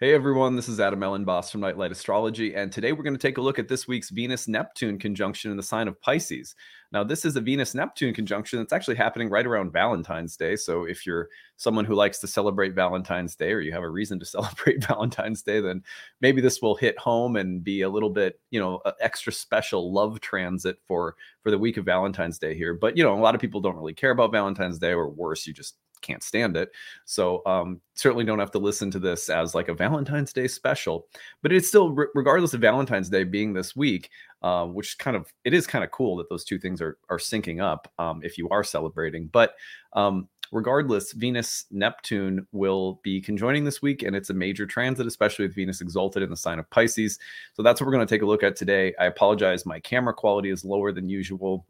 Hey 0.00 0.14
everyone, 0.14 0.54
this 0.54 0.68
is 0.68 0.78
Adam 0.78 1.00
Elenbaas 1.00 1.50
from 1.50 1.60
Nightlight 1.60 1.90
Astrology, 1.90 2.54
and 2.54 2.70
today 2.70 2.92
we're 2.92 3.02
going 3.02 3.16
to 3.16 3.20
take 3.20 3.36
a 3.36 3.40
look 3.40 3.58
at 3.58 3.66
this 3.66 3.88
week's 3.88 4.10
Venus 4.10 4.46
Neptune 4.46 4.96
conjunction 4.96 5.50
in 5.50 5.56
the 5.56 5.62
sign 5.64 5.88
of 5.88 6.00
Pisces. 6.00 6.54
Now, 6.92 7.02
this 7.02 7.24
is 7.24 7.34
a 7.34 7.40
Venus 7.40 7.74
Neptune 7.74 8.14
conjunction 8.14 8.60
that's 8.60 8.72
actually 8.72 8.94
happening 8.94 9.28
right 9.28 9.44
around 9.44 9.72
Valentine's 9.72 10.36
Day. 10.36 10.54
So, 10.54 10.84
if 10.84 11.04
you're 11.04 11.28
someone 11.56 11.84
who 11.84 11.96
likes 11.96 12.20
to 12.20 12.28
celebrate 12.28 12.76
Valentine's 12.76 13.34
Day 13.34 13.52
or 13.52 13.58
you 13.58 13.72
have 13.72 13.82
a 13.82 13.88
reason 13.88 14.20
to 14.20 14.24
celebrate 14.24 14.86
Valentine's 14.86 15.42
Day, 15.42 15.60
then 15.60 15.82
maybe 16.20 16.40
this 16.40 16.62
will 16.62 16.76
hit 16.76 16.96
home 16.96 17.34
and 17.34 17.64
be 17.64 17.82
a 17.82 17.90
little 17.90 18.10
bit, 18.10 18.38
you 18.52 18.60
know, 18.60 18.80
extra 19.00 19.32
special 19.32 19.92
love 19.92 20.20
transit 20.20 20.78
for 20.86 21.16
for 21.42 21.50
the 21.50 21.58
week 21.58 21.76
of 21.76 21.84
Valentine's 21.84 22.38
Day 22.38 22.54
here. 22.54 22.72
But, 22.72 22.96
you 22.96 23.02
know, 23.02 23.14
a 23.14 23.18
lot 23.18 23.34
of 23.34 23.40
people 23.40 23.60
don't 23.60 23.74
really 23.76 23.94
care 23.94 24.12
about 24.12 24.30
Valentine's 24.30 24.78
Day, 24.78 24.92
or 24.92 25.08
worse, 25.08 25.44
you 25.44 25.52
just 25.52 25.74
can't 26.00 26.22
stand 26.22 26.56
it. 26.56 26.70
So 27.04 27.42
um, 27.46 27.80
certainly 27.94 28.24
don't 28.24 28.38
have 28.38 28.50
to 28.52 28.58
listen 28.58 28.90
to 28.92 28.98
this 28.98 29.28
as 29.28 29.54
like 29.54 29.68
a 29.68 29.74
Valentine's 29.74 30.32
Day 30.32 30.48
special. 30.48 31.06
But 31.42 31.52
it's 31.52 31.68
still, 31.68 31.90
regardless 32.14 32.54
of 32.54 32.60
Valentine's 32.60 33.08
Day 33.08 33.24
being 33.24 33.52
this 33.52 33.76
week, 33.76 34.10
uh, 34.42 34.66
which 34.66 34.98
kind 34.98 35.16
of 35.16 35.32
it 35.44 35.54
is 35.54 35.66
kind 35.66 35.84
of 35.84 35.90
cool 35.90 36.16
that 36.16 36.28
those 36.28 36.44
two 36.44 36.58
things 36.58 36.80
are 36.80 36.98
are 37.08 37.18
syncing 37.18 37.62
up 37.62 37.92
um, 37.98 38.20
if 38.22 38.38
you 38.38 38.48
are 38.50 38.64
celebrating. 38.64 39.26
But 39.26 39.54
um, 39.94 40.28
regardless, 40.52 41.12
Venus 41.12 41.66
Neptune 41.70 42.46
will 42.52 43.00
be 43.02 43.20
conjoining 43.20 43.64
this 43.64 43.82
week, 43.82 44.02
and 44.02 44.14
it's 44.14 44.30
a 44.30 44.34
major 44.34 44.66
transit, 44.66 45.06
especially 45.06 45.46
with 45.46 45.54
Venus 45.54 45.80
exalted 45.80 46.22
in 46.22 46.30
the 46.30 46.36
sign 46.36 46.58
of 46.58 46.70
Pisces. 46.70 47.18
So 47.54 47.62
that's 47.62 47.80
what 47.80 47.86
we're 47.86 47.92
going 47.92 48.06
to 48.06 48.14
take 48.14 48.22
a 48.22 48.26
look 48.26 48.42
at 48.42 48.56
today. 48.56 48.94
I 48.98 49.06
apologize, 49.06 49.66
my 49.66 49.80
camera 49.80 50.14
quality 50.14 50.50
is 50.50 50.64
lower 50.64 50.92
than 50.92 51.08
usual. 51.08 51.66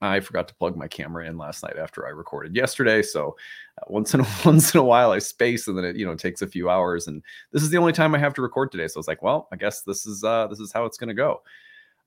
I 0.00 0.20
forgot 0.20 0.48
to 0.48 0.54
plug 0.54 0.76
my 0.76 0.88
camera 0.88 1.26
in 1.26 1.38
last 1.38 1.62
night 1.62 1.76
after 1.78 2.06
I 2.06 2.10
recorded 2.10 2.54
yesterday. 2.54 3.02
So 3.02 3.36
uh, 3.80 3.84
once 3.88 4.14
in 4.14 4.20
a, 4.20 4.26
once 4.44 4.74
in 4.74 4.80
a 4.80 4.84
while 4.84 5.10
I 5.10 5.18
space 5.18 5.68
and 5.68 5.76
then 5.76 5.84
it 5.84 5.96
you 5.96 6.06
know 6.06 6.14
takes 6.14 6.42
a 6.42 6.46
few 6.46 6.68
hours 6.68 7.06
and 7.06 7.22
this 7.52 7.62
is 7.62 7.70
the 7.70 7.78
only 7.78 7.92
time 7.92 8.14
I 8.14 8.18
have 8.18 8.34
to 8.34 8.42
record 8.42 8.70
today. 8.70 8.88
So 8.88 8.98
I 8.98 9.00
was 9.00 9.08
like, 9.08 9.22
well, 9.22 9.48
I 9.52 9.56
guess 9.56 9.82
this 9.82 10.06
is 10.06 10.24
uh 10.24 10.46
this 10.48 10.60
is 10.60 10.72
how 10.72 10.84
it's 10.84 10.98
going 10.98 11.08
to 11.08 11.14
go. 11.14 11.42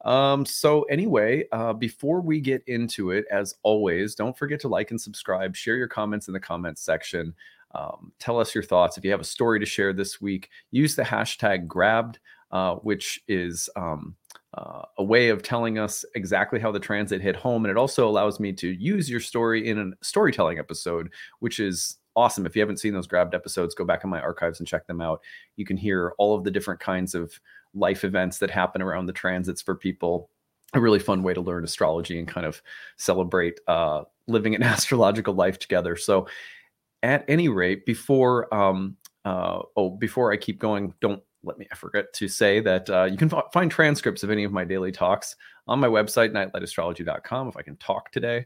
Um 0.05 0.45
so 0.45 0.83
anyway, 0.83 1.45
uh 1.52 1.73
before 1.73 2.22
we 2.22 2.39
get 2.39 2.63
into 2.67 3.11
it 3.11 3.25
as 3.31 3.55
always, 3.63 4.16
don't 4.16 4.38
forget 4.38 4.59
to 4.61 4.67
like 4.67 4.91
and 4.91 5.02
subscribe, 5.02 5.56
share 5.56 5.75
your 5.75 5.88
comments 5.88 6.28
in 6.28 6.33
the 6.33 6.39
comments 6.39 6.81
section. 6.81 7.33
Um, 7.75 8.11
tell 8.17 8.39
us 8.39 8.56
your 8.56 8.63
thoughts. 8.63 8.97
If 8.97 9.06
you 9.06 9.11
have 9.11 9.19
a 9.19 9.25
story 9.25 9.59
to 9.59 9.66
share 9.66 9.94
this 9.94 10.19
week, 10.19 10.50
use 10.72 10.95
the 10.95 11.03
hashtag 11.03 11.67
grabbed, 11.67 12.17
uh, 12.52 12.75
which 12.75 13.22
is 13.28 13.69
um, 13.75 14.16
uh, 14.58 14.83
a 14.97 15.03
way 15.03 15.30
of 15.30 15.44
telling 15.44 15.78
us 15.78 16.03
exactly 16.16 16.59
how 16.59 16.72
the 16.72 16.80
transit 16.80 17.22
hit 17.22 17.36
home. 17.36 17.66
And 17.66 17.72
it 17.72 17.78
also 17.78 18.08
allows 18.08 18.39
me 18.39 18.52
to 18.53 18.69
use 18.69 19.09
your 19.09 19.19
story 19.19 19.67
in 19.67 19.80
a 19.80 20.03
storytelling 20.03 20.58
episode, 20.58 21.11
which 21.39 21.59
is 21.59 21.97
awesome. 22.16 22.45
If 22.45 22.56
you 22.56 22.61
haven't 22.61 22.80
seen 22.80 22.94
those 22.94 23.08
grabbed 23.08 23.36
episodes, 23.36 23.75
go 23.75 23.86
back 23.86 24.03
in 24.03 24.09
my 24.09 24.19
archives 24.19 24.59
and 24.59 24.67
check 24.67 24.88
them 24.88 25.02
out. 25.02 25.22
You 25.56 25.66
can 25.66 25.78
hear 25.78 26.14
all 26.17 26.36
of 26.36 26.44
the 26.44 26.52
different 26.52 26.80
kinds 26.80 27.14
of 27.14 27.39
life 27.73 28.03
events 28.03 28.39
that 28.39 28.50
happen 28.50 28.81
around 28.81 29.06
the 29.06 29.14
transits 29.14 29.61
for 29.61 29.75
people. 29.75 30.30
A 30.73 30.81
really 30.81 31.00
fun 31.00 31.23
way 31.23 31.34
to 31.34 31.41
learn 31.41 31.63
astrology 31.63 32.19
and 32.19 32.28
kind 32.28 32.45
of 32.45 32.61
celebrate 32.97 33.59
uh, 33.67 34.03
living 34.28 34.56
an 34.56 34.63
astrological 34.63 35.34
life 35.34 35.59
together. 35.59 35.95
So, 35.95 36.28
at 37.02 37.23
any 37.30 37.47
rate, 37.47 37.86
before 37.86 38.53
um, 38.53 38.97
uh, 39.25 39.61
oh, 39.75 39.91
before 39.91 40.31
I 40.31 40.38
keep 40.38 40.59
going, 40.59 40.94
don't 41.02 41.22
let 41.43 41.57
me 41.57 41.67
I 41.71 41.75
forget 41.75 42.11
to 42.13 42.27
say 42.27 42.59
that 42.61 42.89
uh, 42.89 43.05
you 43.05 43.17
can 43.17 43.33
f- 43.33 43.51
find 43.53 43.71
transcripts 43.71 44.23
of 44.23 44.29
any 44.29 44.43
of 44.43 44.51
my 44.51 44.63
daily 44.63 44.91
talks 44.91 45.35
on 45.67 45.79
my 45.79 45.87
website 45.87 46.31
nightlightastrology.com 46.31 47.47
if 47.47 47.57
i 47.57 47.61
can 47.61 47.77
talk 47.77 48.11
today 48.11 48.45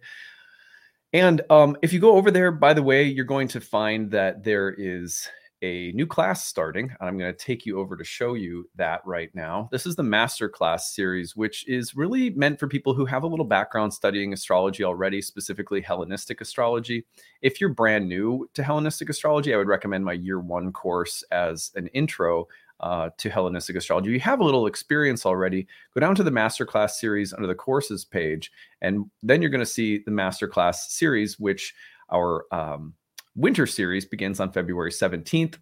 and 1.13 1.41
um, 1.49 1.77
if 1.81 1.93
you 1.93 1.99
go 1.99 2.15
over 2.15 2.31
there 2.31 2.51
by 2.51 2.73
the 2.73 2.83
way 2.83 3.03
you're 3.03 3.25
going 3.25 3.47
to 3.47 3.61
find 3.61 4.11
that 4.11 4.43
there 4.43 4.75
is 4.77 5.27
a 5.63 5.93
new 5.93 6.05
class 6.05 6.45
starting. 6.45 6.93
I'm 6.99 7.17
going 7.17 7.33
to 7.33 7.37
take 7.37 7.65
you 7.65 7.79
over 7.79 7.95
to 7.95 8.03
show 8.03 8.33
you 8.33 8.69
that 8.75 8.99
right 9.05 9.33
now. 9.33 9.69
This 9.71 9.85
is 9.85 9.95
the 9.95 10.03
master 10.03 10.49
class 10.49 10.93
series, 10.93 11.37
which 11.37 11.67
is 11.69 11.95
really 11.95 12.31
meant 12.31 12.59
for 12.59 12.67
people 12.67 12.93
who 12.93 13.05
have 13.05 13.23
a 13.23 13.27
little 13.27 13.45
background 13.45 13.93
studying 13.93 14.33
astrology 14.33 14.83
already, 14.83 15.21
specifically 15.21 15.79
Hellenistic 15.79 16.41
astrology. 16.41 17.05
If 17.41 17.61
you're 17.61 17.69
brand 17.69 18.09
new 18.09 18.49
to 18.53 18.61
Hellenistic 18.63 19.09
astrology, 19.09 19.53
I 19.53 19.57
would 19.57 19.67
recommend 19.67 20.03
my 20.03 20.13
year 20.13 20.41
one 20.41 20.73
course 20.73 21.23
as 21.31 21.71
an 21.75 21.87
intro 21.87 22.45
uh, 22.83 23.09
to 23.17 23.29
Hellenistic 23.29 23.77
astrology. 23.77 24.11
You 24.11 24.19
have 24.19 24.41
a 24.41 24.43
little 24.43 24.67
experience 24.67 25.25
already, 25.25 25.65
go 25.95 26.01
down 26.01 26.15
to 26.15 26.23
the 26.23 26.31
masterclass 26.31 26.91
series 26.91 27.33
under 27.33 27.47
the 27.47 27.55
courses 27.55 28.03
page, 28.03 28.51
and 28.81 29.05
then 29.23 29.41
you're 29.41 29.49
going 29.49 29.59
to 29.59 29.65
see 29.65 29.99
the 29.99 30.11
masterclass 30.11 30.89
series, 30.89 31.39
which 31.39 31.73
our 32.11 32.45
um, 32.51 32.93
winter 33.35 33.65
series 33.65 34.05
begins 34.05 34.41
on 34.41 34.51
February 34.51 34.91
17th. 34.91 35.55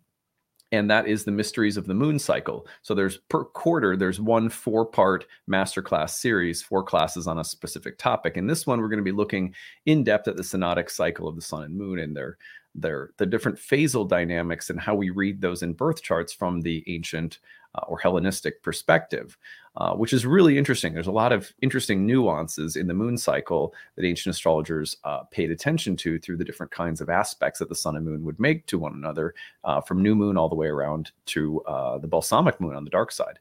And 0.74 0.90
that 0.90 1.06
is 1.06 1.26
the 1.26 1.32
mysteries 1.32 1.76
of 1.76 1.86
the 1.86 1.94
moon 1.94 2.18
cycle. 2.18 2.66
So 2.82 2.96
there's 2.96 3.18
per 3.18 3.44
quarter, 3.44 3.98
there's 3.98 4.22
one 4.22 4.50
four 4.50 4.86
part 4.86 5.26
masterclass 5.50 6.12
series, 6.12 6.64
four 6.64 6.82
classes 6.82 7.28
on 7.28 7.40
a 7.40 7.44
specific 7.44 7.98
topic. 7.98 8.38
And 8.38 8.50
this 8.50 8.66
one, 8.66 8.80
we're 8.80 8.88
going 8.88 8.98
to 8.98 9.04
be 9.04 9.12
looking 9.12 9.54
in 9.86 10.06
depth 10.06 10.30
at 10.30 10.38
the 10.38 10.44
synodic 10.44 10.90
cycle 10.90 11.28
of 11.28 11.36
the 11.36 11.42
sun 11.42 11.64
and 11.64 11.76
moon 11.76 12.00
and 12.00 12.16
their 12.16 12.38
their 12.76 13.12
the 13.18 13.26
different 13.26 13.58
phasal 13.58 14.08
dynamics 14.08 14.70
and 14.70 14.80
how 14.80 14.96
we 14.96 15.10
read 15.10 15.42
those 15.42 15.64
in 15.64 15.74
birth 15.74 16.02
charts 16.02 16.32
from 16.34 16.62
the 16.62 16.84
ancient 16.88 17.40
uh, 17.76 17.84
or 17.88 17.98
Hellenistic 17.98 18.62
perspective, 18.64 19.38
uh, 19.78 19.94
which 19.94 20.14
is 20.14 20.26
really 20.26 20.58
interesting. 20.58 20.94
There's 20.94 21.08
a 21.08 21.12
lot 21.12 21.32
of 21.32 21.52
interesting 21.62 22.06
nuances 22.06 22.76
in 22.76 22.88
the 22.88 22.94
moon 22.94 23.18
cycle 23.18 23.74
that 23.96 24.06
ancient 24.06 24.34
astrologers 24.34 24.98
uh, 25.04 25.24
paid 25.32 25.52
attention 25.52 25.96
to 25.98 26.20
through 26.20 26.38
the 26.38 26.44
different 26.44 26.72
kinds 26.72 27.00
of 27.00 27.10
aspects 27.10 27.60
that 27.60 27.70
the 27.70 27.76
sun 27.76 27.96
and 27.96 28.06
moon 28.06 28.24
would 28.26 28.40
make 28.40 28.66
to 28.68 28.80
one 28.80 28.94
another, 28.94 29.34
uh, 29.64 29.80
from 29.80 30.02
new 30.02 30.16
moon 30.16 30.38
all 30.38 30.50
the 30.50 30.56
way 30.56 30.68
around 30.68 31.12
to 31.28 31.62
uh, 31.62 31.98
the 31.98 32.08
balsamic 32.08 32.60
moon 32.60 32.76
on 32.76 32.84
the 32.84 32.90
dark 32.90 33.12
side. 33.12 33.40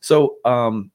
So, 0.00 0.36
um, 0.44 0.90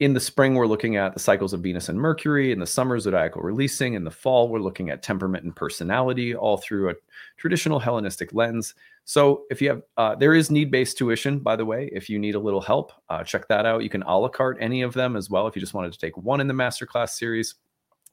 in 0.00 0.12
the 0.12 0.20
spring, 0.20 0.54
we're 0.54 0.66
looking 0.66 0.96
at 0.96 1.14
the 1.14 1.20
cycles 1.20 1.52
of 1.52 1.60
Venus 1.60 1.88
and 1.88 1.98
Mercury. 1.98 2.50
In 2.50 2.58
the 2.58 2.66
summer, 2.66 2.98
zodiacal 2.98 3.42
releasing. 3.42 3.94
In 3.94 4.02
the 4.02 4.10
fall, 4.10 4.48
we're 4.48 4.58
looking 4.58 4.90
at 4.90 5.02
temperament 5.02 5.44
and 5.44 5.54
personality, 5.54 6.34
all 6.34 6.56
through 6.56 6.90
a 6.90 6.94
traditional 7.36 7.78
Hellenistic 7.78 8.34
lens. 8.34 8.74
So, 9.04 9.44
if 9.50 9.62
you 9.62 9.68
have, 9.68 9.82
uh, 9.96 10.16
there 10.16 10.34
is 10.34 10.50
need 10.50 10.70
based 10.70 10.98
tuition, 10.98 11.38
by 11.38 11.54
the 11.54 11.64
way. 11.64 11.90
If 11.92 12.10
you 12.10 12.18
need 12.18 12.34
a 12.34 12.40
little 12.40 12.60
help, 12.60 12.92
uh, 13.08 13.22
check 13.22 13.46
that 13.48 13.66
out. 13.66 13.84
You 13.84 13.90
can 13.90 14.02
a 14.02 14.18
la 14.18 14.28
carte 14.28 14.58
any 14.60 14.82
of 14.82 14.94
them 14.94 15.14
as 15.14 15.30
well 15.30 15.46
if 15.46 15.54
you 15.54 15.60
just 15.60 15.74
wanted 15.74 15.92
to 15.92 15.98
take 15.98 16.16
one 16.16 16.40
in 16.40 16.48
the 16.48 16.54
masterclass 16.54 17.10
series. 17.10 17.54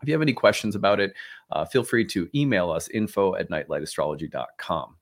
If 0.02 0.08
you 0.08 0.14
have 0.14 0.22
any 0.22 0.34
questions 0.34 0.76
about 0.76 1.00
it, 1.00 1.14
uh, 1.52 1.66
feel 1.66 1.84
free 1.84 2.06
to 2.06 2.30
email 2.36 2.70
us 2.70 2.90
info 2.90 3.36
at 3.36 3.50
nightlightastrology.com. 3.50 4.96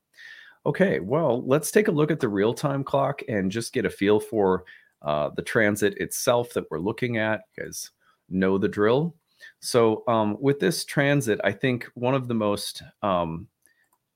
Okay, 0.66 1.00
well, 1.00 1.46
let's 1.46 1.72
take 1.72 1.88
a 1.88 1.92
look 1.92 2.12
at 2.12 2.20
the 2.20 2.28
real 2.28 2.54
time 2.54 2.84
clock 2.84 3.22
and 3.28 3.52
just 3.52 3.74
get 3.74 3.86
a 3.86 3.90
feel 3.90 4.20
for 4.20 4.66
uh, 5.02 5.30
the 5.36 5.42
transit 5.42 5.98
itself 5.98 6.54
that 6.54 6.70
we're 6.70 6.80
looking 6.80 7.18
at. 7.18 7.42
You 7.58 7.66
guys 7.66 7.92
know 8.30 8.58
the 8.58 8.68
drill. 8.68 9.16
So, 9.62 10.04
um, 10.08 10.38
with 10.40 10.60
this 10.60 10.86
transit, 10.86 11.40
I 11.44 11.52
think 11.52 11.88
one 11.94 12.14
of 12.14 12.28
the 12.28 12.34
most 12.34 12.84
um, 13.02 13.48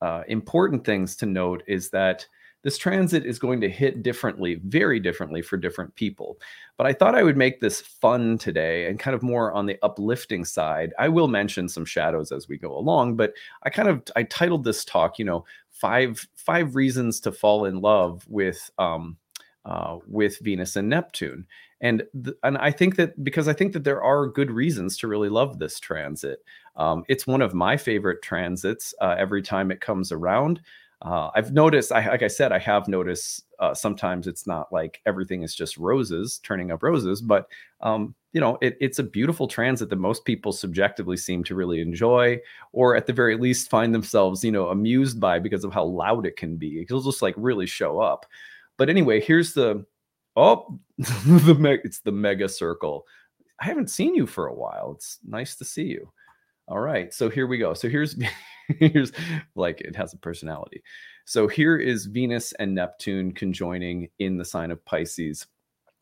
uh, 0.02 0.24
important 0.28 0.86
things 0.86 1.16
to 1.18 1.26
note 1.26 1.64
is 1.68 1.90
that 1.92 2.26
this 2.64 2.78
transit 2.78 3.26
is 3.26 3.40
going 3.40 3.60
to 3.62 3.70
hit 3.70 4.04
differently, 4.04 4.56
very 4.66 5.00
differently 5.00 5.42
for 5.42 5.58
different 5.58 5.94
people. 5.96 6.40
But 6.78 6.88
I 6.88 6.94
thought 6.94 7.14
I 7.14 7.24
would 7.24 7.36
make 7.36 7.60
this 7.60 7.82
fun 7.82 8.38
today 8.38 8.88
and 8.88 8.98
kind 8.98 9.14
of 9.14 9.22
more 9.22 9.52
on 9.52 9.66
the 9.66 9.78
uplifting 9.84 10.46
side. 10.46 10.94
I 10.98 11.10
will 11.10 11.28
mention 11.28 11.68
some 11.68 11.84
shadows 11.84 12.32
as 12.32 12.48
we 12.48 12.58
go 12.58 12.76
along, 12.78 13.18
but 13.18 13.34
I 13.64 13.70
kind 13.70 13.90
of 13.90 14.02
I 14.16 14.24
titled 14.24 14.64
this 14.64 14.86
talk, 14.86 15.20
you 15.20 15.26
know, 15.26 15.46
five 15.70 16.26
five 16.36 16.76
reasons 16.76 17.20
to 17.22 17.32
fall 17.34 17.66
in 17.66 17.82
love 17.82 18.26
with 18.30 18.72
um, 18.78 19.18
uh, 19.66 19.98
with 20.08 20.40
Venus 20.40 20.76
and 20.76 20.90
Neptune. 20.90 21.46
And 21.82 22.04
th- 22.24 22.38
and 22.44 22.58
I 22.58 22.72
think 22.72 22.96
that 22.96 23.24
because 23.24 23.48
I 23.48 23.54
think 23.54 23.74
that 23.74 23.84
there 23.84 24.02
are 24.02 24.28
good 24.28 24.52
reasons 24.52 24.98
to 25.00 25.08
really 25.08 25.30
love 25.30 25.60
this 25.60 25.80
transit. 25.80 26.40
Um, 26.76 27.04
it's 27.08 27.28
one 27.28 27.42
of 27.42 27.54
my 27.54 27.78
favorite 27.78 28.22
transits 28.22 28.94
uh, 29.02 29.16
every 29.18 29.42
time 29.42 29.72
it 29.72 29.82
comes 29.82 30.12
around. 30.12 30.62
Uh, 31.02 31.30
I've 31.36 31.52
noticed, 31.52 31.92
I, 31.92 32.08
like 32.08 32.24
I 32.24 32.30
said, 32.30 32.54
I 32.54 32.60
have 32.60 32.88
noticed 32.88 33.44
uh, 33.60 33.74
sometimes 33.74 34.26
it's 34.26 34.48
not 34.48 34.72
like 34.72 35.02
everything 35.06 35.44
is 35.44 35.54
just 35.54 35.78
roses, 35.78 36.40
turning 36.44 36.72
up 36.72 36.82
roses, 36.82 37.22
but 37.22 37.48
um, 37.82 38.16
you 38.32 38.40
know, 38.40 38.58
it, 38.62 38.78
it's 38.80 39.00
a 39.00 39.04
beautiful 39.04 39.48
transit 39.48 39.90
that 39.90 39.98
most 39.98 40.24
people 40.24 40.54
subjectively 40.54 41.18
seem 41.18 41.44
to 41.44 41.56
really 41.56 41.82
enjoy, 41.82 42.40
or 42.72 42.96
at 42.96 43.06
the 43.06 43.14
very 43.14 43.38
least 43.38 43.70
find 43.70 43.94
themselves, 43.94 44.46
you 44.46 44.52
know, 44.52 44.70
amused 44.70 45.20
by 45.20 45.40
because 45.40 45.66
of 45.66 45.74
how 45.74 45.84
loud 45.84 46.26
it 46.26 46.38
can 46.38 46.56
be. 46.56 46.82
It'll 46.82 47.02
just 47.02 47.22
like 47.22 47.36
really 47.38 47.68
show 47.68 48.00
up. 48.00 48.26
But 48.78 48.90
anyway, 48.90 49.22
here's 49.22 49.54
the 49.54 49.86
oh 50.36 50.80
the 50.98 51.56
me- 51.60 51.80
it's 51.84 52.00
the 52.00 52.12
mega 52.12 52.50
circle. 52.50 53.06
I 53.60 53.66
haven't 53.66 53.90
seen 53.90 54.16
you 54.16 54.26
for 54.26 54.48
a 54.48 54.54
while. 54.54 54.94
It's 54.96 55.20
nice 55.24 55.56
to 55.58 55.66
see 55.66 55.84
you. 55.84 56.12
All 56.68 56.80
right, 56.80 57.14
so 57.14 57.30
here 57.30 57.48
we 57.48 57.58
go. 57.58 57.74
So 57.74 57.90
here's 57.90 58.16
here's 58.80 59.12
like 59.56 59.82
it 59.82 59.96
has 59.96 60.14
a 60.14 60.18
personality. 60.18 60.84
So 61.26 61.48
here 61.48 61.78
is 61.78 62.06
Venus 62.06 62.54
and 62.54 62.76
Neptune 62.76 63.32
conjoining 63.32 64.10
in 64.20 64.38
the 64.38 64.46
sign 64.46 64.72
of 64.72 64.84
Pisces. 64.86 65.48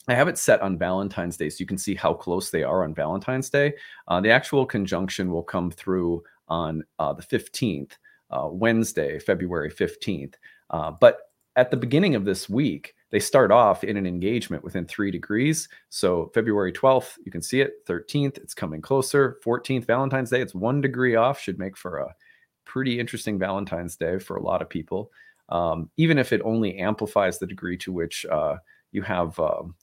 I 0.07 0.15
have 0.15 0.27
it 0.27 0.37
set 0.37 0.61
on 0.61 0.79
Valentine's 0.79 1.37
Day 1.37 1.49
so 1.49 1.57
you 1.59 1.67
can 1.67 1.77
see 1.77 1.93
how 1.93 2.13
close 2.13 2.49
they 2.49 2.63
are 2.63 2.83
on 2.83 2.95
Valentine's 2.95 3.49
Day. 3.49 3.73
Uh, 4.07 4.19
the 4.19 4.31
actual 4.31 4.65
conjunction 4.65 5.31
will 5.31 5.43
come 5.43 5.69
through 5.69 6.23
on 6.47 6.83
uh, 6.97 7.13
the 7.13 7.21
15th, 7.21 7.91
uh, 8.31 8.47
Wednesday, 8.51 9.19
February 9.19 9.71
15th. 9.71 10.33
Uh, 10.71 10.91
but 10.91 11.30
at 11.55 11.71
the 11.71 11.77
beginning 11.77 12.15
of 12.15 12.25
this 12.25 12.49
week, 12.49 12.95
they 13.11 13.19
start 13.19 13.51
off 13.51 13.83
in 13.83 13.97
an 13.97 14.07
engagement 14.07 14.63
within 14.63 14.85
three 14.85 15.11
degrees. 15.11 15.67
So 15.89 16.31
February 16.33 16.71
12th, 16.71 17.17
you 17.25 17.31
can 17.31 17.41
see 17.41 17.59
it. 17.61 17.85
13th, 17.87 18.37
it's 18.37 18.53
coming 18.53 18.81
closer. 18.81 19.37
14th, 19.45 19.85
Valentine's 19.85 20.29
Day, 20.29 20.41
it's 20.41 20.55
one 20.55 20.79
degree 20.79 21.15
off, 21.15 21.39
should 21.39 21.59
make 21.59 21.75
for 21.75 21.97
a 21.97 22.15
pretty 22.65 22.99
interesting 22.99 23.37
Valentine's 23.37 23.97
Day 23.97 24.17
for 24.17 24.37
a 24.37 24.43
lot 24.43 24.61
of 24.61 24.69
people. 24.69 25.11
Um, 25.49 25.89
even 25.97 26.17
if 26.17 26.31
it 26.31 26.41
only 26.45 26.77
amplifies 26.77 27.37
the 27.37 27.47
degree 27.47 27.77
to 27.79 27.91
which 27.91 28.25
uh, 28.31 28.55
you 28.93 29.01
have 29.01 29.37
um, 29.37 29.75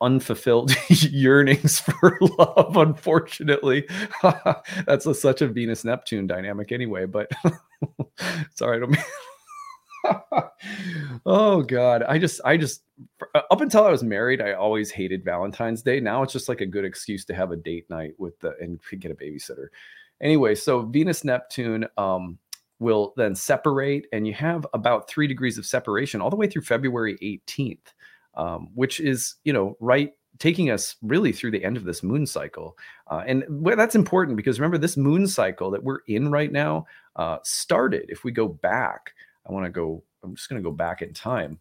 unfulfilled 0.00 0.72
yearnings 0.88 1.80
for 2.00 2.16
love 2.38 2.76
unfortunately 2.76 3.84
that's 4.86 5.06
a, 5.06 5.14
such 5.14 5.42
a 5.42 5.48
venus 5.48 5.84
neptune 5.84 6.24
dynamic 6.26 6.70
anyway 6.70 7.04
but 7.04 7.28
sorry 8.54 8.76
i 8.76 8.80
don't 8.80 8.92
mean 8.92 9.02
oh 11.26 11.62
god. 11.62 12.02
I 12.02 12.18
just 12.18 12.40
i 12.44 12.56
just 12.56 12.82
uh, 13.34 13.42
up 13.50 13.60
until 13.60 13.84
i 13.84 13.90
was 13.90 14.02
married 14.02 14.40
i 14.40 14.52
always 14.52 14.90
hated 14.90 15.24
valentine's 15.24 15.82
day. 15.82 16.00
Now 16.00 16.22
it's 16.22 16.32
just 16.32 16.48
like 16.48 16.60
a 16.60 16.66
good 16.66 16.84
excuse 16.84 17.24
to 17.26 17.34
have 17.34 17.50
a 17.50 17.56
date 17.56 17.88
night 17.90 18.14
with 18.18 18.38
the 18.40 18.54
and 18.60 18.80
get 19.00 19.10
a 19.10 19.14
babysitter. 19.14 19.68
Anyway 20.20 20.54
so 20.54 20.82
venus 20.82 21.24
neptune 21.24 21.86
um 21.96 22.38
will 22.80 23.12
then 23.16 23.34
separate 23.34 24.06
and 24.12 24.26
you 24.26 24.32
have 24.34 24.66
about 24.72 25.08
three 25.08 25.26
degrees 25.26 25.58
of 25.58 25.66
separation 25.66 26.20
all 26.20 26.30
the 26.30 26.36
way 26.36 26.46
through 26.46 26.62
february 26.62 27.16
18th 27.48 27.92
um, 28.34 28.68
which 28.74 29.00
is 29.00 29.34
you 29.42 29.52
know 29.52 29.76
right 29.80 30.12
taking 30.38 30.70
us 30.70 30.96
really 31.02 31.32
through 31.32 31.50
the 31.50 31.64
end 31.64 31.76
of 31.76 31.84
this 31.84 32.02
moon 32.02 32.26
cycle. 32.26 32.76
Uh, 33.10 33.24
and 33.26 33.44
that's 33.76 33.94
important 33.94 34.36
because 34.36 34.60
remember, 34.60 34.78
this 34.78 34.96
moon 34.96 35.26
cycle 35.26 35.70
that 35.70 35.82
we're 35.82 36.00
in 36.06 36.30
right 36.30 36.52
now 36.52 36.86
uh, 37.16 37.38
started, 37.42 38.06
if 38.08 38.24
we 38.24 38.30
go 38.30 38.48
back, 38.48 39.12
I 39.48 39.52
want 39.52 39.64
to 39.64 39.70
go, 39.70 40.02
I'm 40.22 40.34
just 40.34 40.48
going 40.48 40.62
to 40.62 40.68
go 40.68 40.74
back 40.74 41.02
in 41.02 41.12
time. 41.12 41.58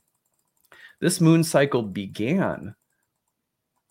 This 0.99 1.21
moon 1.21 1.43
cycle 1.43 1.81
began. 1.81 2.75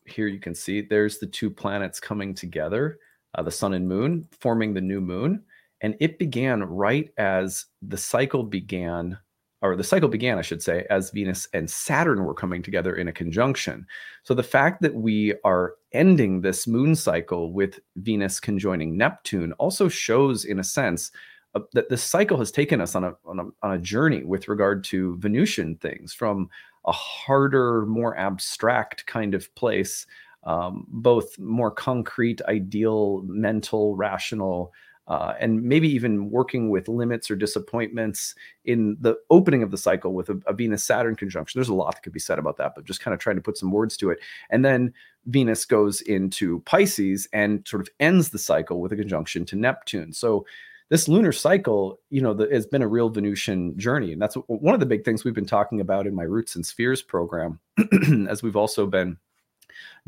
Here 0.07 0.27
you 0.27 0.41
can 0.41 0.55
see 0.55 0.81
there's 0.81 1.19
the 1.19 1.27
two 1.27 1.51
planets 1.51 2.01
coming 2.01 2.35
together, 2.35 2.99
uh, 3.35 3.43
the 3.43 3.51
sun 3.51 3.75
and 3.75 3.89
moon, 3.89 4.29
forming 4.41 4.75
the 4.75 4.81
new 4.81 5.01
moon. 5.01 5.43
And 5.81 5.97
it 6.01 6.19
began 6.19 6.63
right 6.63 7.11
as 7.19 7.67
the 7.83 7.97
cycle 7.97 8.43
began 8.43 9.19
or 9.63 9.75
the 9.75 9.85
cycle 9.85 10.09
began, 10.09 10.39
I 10.39 10.43
should 10.43 10.63
say, 10.63 10.87
as 10.91 11.11
Venus 11.11 11.49
and 11.55 11.69
Saturn 11.69 12.25
were 12.25 12.35
coming 12.35 12.63
together 12.63 12.97
in 12.97 13.09
a 13.09 13.13
conjunction. 13.13 13.87
So 14.23 14.35
the 14.35 14.43
fact 14.43 14.83
that 14.83 14.95
we 14.95 15.35
are 15.45 15.75
ending 15.93 16.41
this 16.41 16.67
moon 16.67 16.95
cycle 16.95 17.53
with 17.53 17.81
Venus 17.97 18.39
conjoining 18.39 18.97
Neptune 18.97 19.53
also 19.55 19.89
shows, 19.89 20.45
in 20.45 20.59
a 20.59 20.65
sense, 20.65 21.11
uh, 21.57 21.61
that 21.73 21.89
this 21.89 22.03
cycle 22.03 22.39
has 22.39 22.51
taken 22.51 22.81
us 22.81 22.95
on 22.95 23.05
a, 23.05 23.15
on 23.25 23.41
a, 23.41 23.45
on 23.63 23.73
a 23.73 23.79
journey 23.79 24.23
with 24.23 24.49
regard 24.49 24.85
to 24.85 25.17
Venusian 25.19 25.77
things 25.77 26.13
from 26.13 26.49
a 26.87 26.93
harder, 26.93 27.87
more 27.87 28.17
abstract 28.17 29.07
kind 29.07 29.35
of 29.35 29.53
place, 29.55 30.07
um, 30.45 30.87
both 30.89 31.39
more 31.39 31.71
concrete, 31.71 32.41
ideal, 32.43 33.23
mental, 33.27 33.97
rational 33.97 34.73
uh, 35.09 35.35
and 35.39 35.63
maybe 35.63 35.89
even 35.89 36.31
working 36.31 36.69
with 36.69 36.89
limits 36.89 37.31
or 37.31 37.37
disappointments 37.37 38.35
in 38.65 38.97
the 39.01 39.17
opening 39.31 39.63
of 39.63 39.71
the 39.71 39.79
cycle 39.79 40.13
with 40.13 40.29
a, 40.29 40.41
a 40.47 40.53
Venus 40.53 40.83
Saturn 40.83 41.15
conjunction. 41.15 41.59
There's 41.59 41.69
a 41.69 41.75
lot 41.75 41.95
that 41.95 42.03
could 42.03 42.13
be 42.13 42.19
said 42.19 42.39
about 42.39 42.57
that, 42.57 42.73
but 42.75 42.85
just 42.85 43.01
kind 43.01 43.15
of 43.15 43.21
trying 43.21 43.37
to 43.37 43.43
put 43.43 43.57
some 43.57 43.71
words 43.71 43.97
to 43.99 44.11
it. 44.11 44.19
And 44.51 44.65
then 44.65 44.93
Venus 45.27 45.65
goes 45.65 46.01
into 46.03 46.61
Pisces 46.61 47.29
and 47.33 47.67
sort 47.67 47.83
of 47.83 47.89
ends 48.01 48.31
the 48.31 48.39
cycle 48.39 48.81
with 48.81 48.93
a 48.93 48.97
conjunction 48.97 49.45
to 49.47 49.57
Neptune. 49.57 50.13
So 50.13 50.45
this 50.89 51.09
lunar 51.09 51.33
cycle, 51.33 52.01
you 52.11 52.21
know, 52.21 52.33
the, 52.33 52.49
has 52.53 52.67
been 52.67 52.83
a 52.83 52.89
real 52.89 53.09
Venusian 53.09 53.77
journey. 53.79 54.13
And 54.13 54.23
that's 54.23 54.37
one 54.47 54.75
of 54.75 54.81
the 54.81 54.87
big 54.87 55.05
things 55.05 55.25
we've 55.25 55.35
been 55.35 55.47
talking 55.47 55.81
about 55.81 56.07
in 56.07 56.15
my 56.15 56.23
Roots 56.23 56.55
and 56.55 56.65
Spheres 56.65 57.03
program, 57.03 57.59
as 58.29 58.43
we've 58.43 58.57
also 58.57 58.87
been 58.87 59.17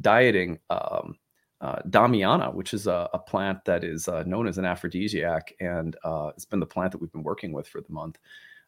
dieting 0.01 0.59
um, 0.71 1.17
uh, 1.61 1.81
Damiana, 1.89 2.55
which 2.55 2.73
is 2.73 2.87
a, 2.87 3.09
a 3.13 3.19
plant 3.19 3.65
that 3.65 3.83
is 3.83 4.07
uh, 4.09 4.23
known 4.25 4.47
as 4.47 4.59
an 4.59 4.65
aphrodisiac, 4.65 5.53
and 5.61 5.97
uh, 6.05 6.31
it's 6.35 6.45
been 6.45 6.61
the 6.61 6.67
plant 6.67 6.93
that 6.93 6.99
we've 6.99 7.13
been 7.13 7.25
working 7.25 7.53
with 7.53 7.67
for 7.67 7.81
the 7.81 7.93
month. 7.93 8.19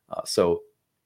Uh, 0.09 0.23
so, 0.25 0.63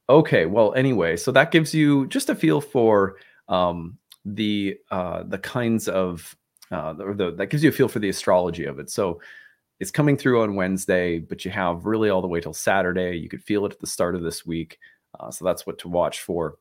okay, 0.08 0.46
well, 0.46 0.72
anyway, 0.74 1.16
so 1.16 1.30
that 1.32 1.50
gives 1.50 1.74
you 1.74 2.06
just 2.06 2.30
a 2.30 2.34
feel 2.34 2.60
for 2.60 3.16
um, 3.48 3.98
the 4.24 4.78
uh, 4.90 5.24
the 5.24 5.38
kinds 5.38 5.88
of 5.88 6.34
uh, 6.70 6.94
or 6.98 7.12
the, 7.12 7.32
that 7.32 7.50
gives 7.50 7.62
you 7.62 7.68
a 7.68 7.72
feel 7.72 7.88
for 7.88 7.98
the 7.98 8.08
astrology 8.08 8.64
of 8.64 8.78
it. 8.78 8.88
So, 8.88 9.20
it's 9.80 9.90
coming 9.90 10.16
through 10.16 10.42
on 10.42 10.54
Wednesday, 10.54 11.18
but 11.18 11.44
you 11.44 11.50
have 11.50 11.84
really 11.84 12.10
all 12.10 12.22
the 12.22 12.28
way 12.28 12.40
till 12.40 12.52
Saturday. 12.52 13.16
You 13.16 13.28
could 13.28 13.42
feel 13.42 13.66
it 13.66 13.72
at 13.72 13.80
the 13.80 13.86
start 13.86 14.14
of 14.14 14.22
this 14.22 14.46
week, 14.46 14.78
uh, 15.18 15.30
so 15.30 15.44
that's 15.44 15.66
what 15.66 15.78
to 15.80 15.88
watch 15.88 16.20
for. 16.20 16.56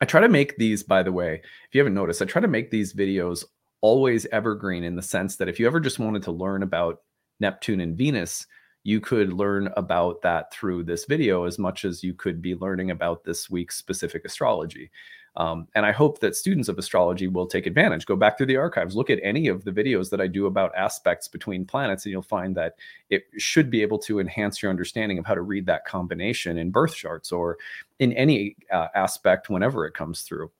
I 0.00 0.06
try 0.06 0.20
to 0.20 0.28
make 0.28 0.56
these, 0.56 0.82
by 0.82 1.02
the 1.02 1.12
way, 1.12 1.34
if 1.34 1.74
you 1.74 1.80
haven't 1.80 1.94
noticed, 1.94 2.22
I 2.22 2.24
try 2.24 2.40
to 2.40 2.48
make 2.48 2.70
these 2.70 2.94
videos 2.94 3.44
always 3.82 4.26
evergreen 4.26 4.84
in 4.84 4.96
the 4.96 5.02
sense 5.02 5.36
that 5.36 5.48
if 5.48 5.60
you 5.60 5.66
ever 5.66 5.80
just 5.80 5.98
wanted 5.98 6.22
to 6.24 6.32
learn 6.32 6.62
about 6.62 7.02
Neptune 7.38 7.80
and 7.80 7.96
Venus, 7.96 8.46
you 8.82 9.00
could 9.00 9.32
learn 9.32 9.70
about 9.76 10.22
that 10.22 10.52
through 10.52 10.84
this 10.84 11.04
video 11.04 11.44
as 11.44 11.58
much 11.58 11.84
as 11.84 12.02
you 12.02 12.14
could 12.14 12.40
be 12.40 12.54
learning 12.54 12.90
about 12.90 13.24
this 13.24 13.50
week's 13.50 13.76
specific 13.76 14.24
astrology. 14.24 14.90
Um, 15.36 15.68
and 15.74 15.86
I 15.86 15.92
hope 15.92 16.18
that 16.20 16.34
students 16.34 16.68
of 16.68 16.78
astrology 16.78 17.28
will 17.28 17.46
take 17.46 17.66
advantage. 17.66 18.04
Go 18.04 18.16
back 18.16 18.36
through 18.36 18.48
the 18.48 18.56
archives, 18.56 18.96
look 18.96 19.10
at 19.10 19.20
any 19.22 19.46
of 19.46 19.64
the 19.64 19.70
videos 19.70 20.10
that 20.10 20.20
I 20.20 20.26
do 20.26 20.46
about 20.46 20.74
aspects 20.76 21.28
between 21.28 21.64
planets, 21.64 22.04
and 22.04 22.12
you'll 22.12 22.22
find 22.22 22.56
that 22.56 22.74
it 23.10 23.24
should 23.38 23.70
be 23.70 23.82
able 23.82 23.98
to 24.00 24.18
enhance 24.18 24.60
your 24.60 24.70
understanding 24.70 25.18
of 25.18 25.26
how 25.26 25.34
to 25.34 25.42
read 25.42 25.66
that 25.66 25.84
combination 25.84 26.58
in 26.58 26.70
birth 26.70 26.94
charts 26.94 27.30
or 27.30 27.58
in 28.00 28.12
any 28.14 28.56
uh, 28.72 28.88
aspect 28.94 29.50
whenever 29.50 29.86
it 29.86 29.94
comes 29.94 30.22
through 30.22 30.50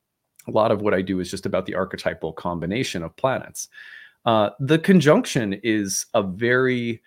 a 0.49 0.51
lot 0.51 0.71
of 0.71 0.83
what 0.83 0.95
I 0.95 1.03
do 1.03 1.21
is 1.21 1.31
just 1.31 1.47
about 1.47 1.67
the 1.67 1.75
archetypal 1.75 2.33
combination 2.33 3.03
of 3.03 3.17
planets. 3.17 3.69
Uh, 4.25 4.51
the 4.59 4.79
conjunction 4.79 5.55
is 5.63 6.07
a 6.15 6.23
very 6.23 7.03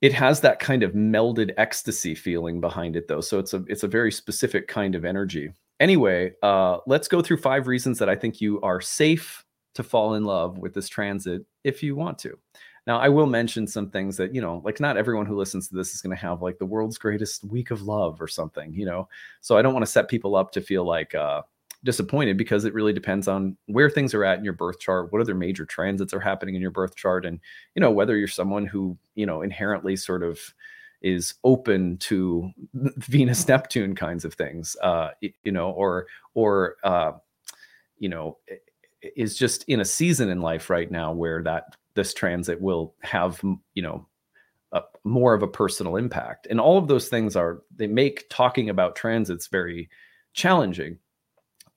it 0.00 0.12
has 0.12 0.40
that 0.40 0.58
kind 0.58 0.82
of 0.82 0.92
melded 0.92 1.52
ecstasy 1.56 2.14
feeling 2.14 2.60
behind 2.60 2.96
it 2.96 3.08
though 3.08 3.22
so 3.22 3.38
it's 3.38 3.54
a 3.54 3.64
it's 3.66 3.82
a 3.82 3.88
very 3.88 4.12
specific 4.12 4.68
kind 4.68 4.94
of 4.94 5.06
energy 5.06 5.50
anyway 5.82 6.32
uh, 6.42 6.78
let's 6.86 7.08
go 7.08 7.20
through 7.20 7.36
five 7.36 7.66
reasons 7.66 7.98
that 7.98 8.08
i 8.08 8.16
think 8.16 8.40
you 8.40 8.60
are 8.62 8.80
safe 8.80 9.44
to 9.74 9.82
fall 9.82 10.14
in 10.14 10.24
love 10.24 10.58
with 10.58 10.74
this 10.74 10.88
transit 10.88 11.42
if 11.64 11.82
you 11.82 11.96
want 11.96 12.18
to. 12.18 12.38
Now 12.86 12.98
i 12.98 13.08
will 13.08 13.26
mention 13.26 13.66
some 13.66 13.90
things 13.90 14.16
that 14.16 14.34
you 14.34 14.40
know 14.40 14.60
like 14.64 14.80
not 14.80 14.96
everyone 14.96 15.26
who 15.26 15.36
listens 15.36 15.68
to 15.68 15.76
this 15.76 15.94
is 15.94 16.02
going 16.02 16.14
to 16.14 16.20
have 16.20 16.42
like 16.42 16.58
the 16.58 16.66
world's 16.66 16.98
greatest 16.98 17.44
week 17.44 17.70
of 17.70 17.82
love 17.82 18.20
or 18.20 18.26
something 18.28 18.72
you 18.74 18.84
know? 18.84 19.08
So 19.40 19.56
i 19.56 19.62
don't 19.62 19.72
want 19.72 19.86
to 19.86 19.90
set 19.92 20.08
people 20.08 20.34
up 20.34 20.50
to 20.52 20.60
feel 20.60 20.84
like 20.84 21.14
uh 21.14 21.42
disappointed 21.84 22.36
because 22.36 22.64
it 22.64 22.74
really 22.74 22.92
depends 22.92 23.26
on 23.26 23.56
where 23.66 23.90
things 23.90 24.14
are 24.14 24.24
at 24.24 24.38
in 24.38 24.44
your 24.44 24.52
birth 24.52 24.78
chart 24.78 25.12
what 25.12 25.20
other 25.20 25.34
major 25.34 25.64
transits 25.64 26.14
are 26.14 26.20
happening 26.20 26.54
in 26.54 26.60
your 26.60 26.70
birth 26.70 26.94
chart 26.94 27.24
and 27.26 27.40
you 27.74 27.80
know 27.80 27.90
whether 27.90 28.16
you're 28.16 28.28
someone 28.28 28.66
who 28.66 28.96
you 29.14 29.26
know 29.26 29.42
inherently 29.42 29.96
sort 29.96 30.22
of 30.22 30.40
is 31.02 31.34
open 31.44 31.98
to 31.98 32.50
venus 32.74 33.46
neptune 33.48 33.94
kinds 33.94 34.24
of 34.24 34.34
things 34.34 34.76
uh 34.82 35.10
you 35.20 35.52
know 35.52 35.70
or 35.70 36.06
or 36.34 36.76
uh 36.84 37.12
you 37.98 38.08
know 38.08 38.38
is 39.16 39.36
just 39.36 39.64
in 39.64 39.80
a 39.80 39.84
season 39.84 40.28
in 40.28 40.40
life 40.40 40.70
right 40.70 40.90
now 40.90 41.12
where 41.12 41.42
that 41.42 41.76
this 41.94 42.14
transit 42.14 42.60
will 42.60 42.94
have 43.02 43.40
you 43.74 43.82
know 43.82 44.06
a, 44.72 44.82
more 45.04 45.34
of 45.34 45.42
a 45.42 45.48
personal 45.48 45.96
impact. 45.96 46.46
And 46.50 46.60
all 46.60 46.78
of 46.78 46.88
those 46.88 47.08
things 47.08 47.36
are 47.36 47.62
they 47.76 47.86
make 47.86 48.28
talking 48.30 48.68
about 48.70 48.96
transits 48.96 49.46
very 49.46 49.88
challenging. 50.32 50.98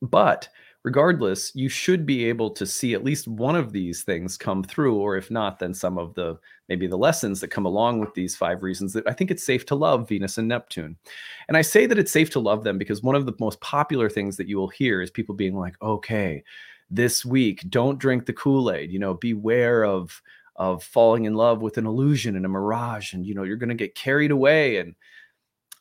But 0.02 0.50
regardless, 0.86 1.52
you 1.56 1.68
should 1.68 2.06
be 2.06 2.26
able 2.26 2.52
to 2.52 2.64
see 2.64 2.94
at 2.94 3.04
least 3.04 3.28
one 3.28 3.56
of 3.56 3.72
these 3.72 4.04
things 4.04 4.38
come 4.38 4.64
through, 4.64 4.96
or 4.96 5.18
if 5.18 5.32
not, 5.32 5.58
then 5.58 5.74
some 5.74 5.98
of 5.98 6.14
the 6.14 6.38
maybe 6.70 6.86
the 6.86 6.96
lessons 6.96 7.42
that 7.42 7.48
come 7.48 7.66
along 7.66 8.00
with 8.00 8.14
these 8.14 8.36
five 8.36 8.62
reasons 8.62 8.94
that 8.94 9.08
I 9.08 9.12
think 9.12 9.32
it's 9.32 9.44
safe 9.44 9.66
to 9.66 9.76
love 9.76 10.08
Venus 10.08 10.38
and 10.38 10.48
Neptune. 10.48 10.96
And 11.48 11.58
I 11.58 11.64
say 11.64 11.88
that 11.88 11.98
it's 11.98 12.12
safe 12.12 12.30
to 12.32 12.40
love 12.40 12.64
them 12.64 12.78
because 12.78 13.02
one 13.02 13.16
of 13.16 13.26
the 13.26 13.34
most 13.40 13.60
popular 13.62 14.12
things 14.12 14.38
that 14.38 14.48
you 14.48 14.58
will 14.58 14.68
hear 14.68 15.02
is 15.02 15.10
people 15.10 15.34
being 15.34 15.56
like, 15.56 15.76
okay, 15.82 16.44
this 16.92 17.26
week, 17.26 17.66
don't 17.68 17.98
drink 17.98 18.28
the 18.28 18.34
Kool-Aid, 18.34 18.92
you 18.92 19.00
know, 19.00 19.16
beware 19.16 19.86
of 19.86 20.22
of 20.58 20.84
falling 20.84 21.26
in 21.26 21.34
love 21.34 21.62
with 21.62 21.78
an 21.78 21.86
illusion 21.86 22.38
and 22.38 22.46
a 22.46 22.48
mirage 22.48 23.12
and 23.12 23.26
you 23.26 23.36
know 23.36 23.44
you're 23.44 23.58
going 23.58 23.68
to 23.68 23.76
get 23.76 23.94
carried 23.94 24.32
away 24.32 24.78
and 24.78 24.96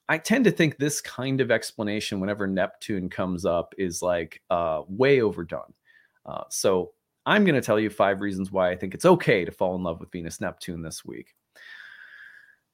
I 0.09 0.19
tend 0.19 0.45
to 0.45 0.51
think 0.51 0.77
this 0.77 1.01
kind 1.01 1.41
of 1.41 1.51
explanation, 1.51 2.21
whenever 2.21 2.47
Neptune 2.47 3.09
comes 3.09 3.45
up, 3.45 3.75
is 3.79 4.03
like 4.03 4.43
uh, 4.51 4.83
way 4.87 5.21
overdone. 5.21 5.73
Uh, 6.27 6.45
so 6.51 6.93
I'm 7.27 7.45
going 7.45 7.55
to 7.55 7.63
tell 7.63 7.81
you 7.81 7.89
five 7.89 8.21
reasons 8.21 8.53
why 8.53 8.71
I 8.71 8.77
think 8.77 8.95
it's 8.95 9.07
okay 9.07 9.45
to 9.45 9.53
fall 9.53 9.75
in 9.77 9.83
love 9.83 10.01
with 10.01 10.13
Venus 10.13 10.41
Neptune 10.41 10.83
this 10.83 11.05
week. 11.05 11.35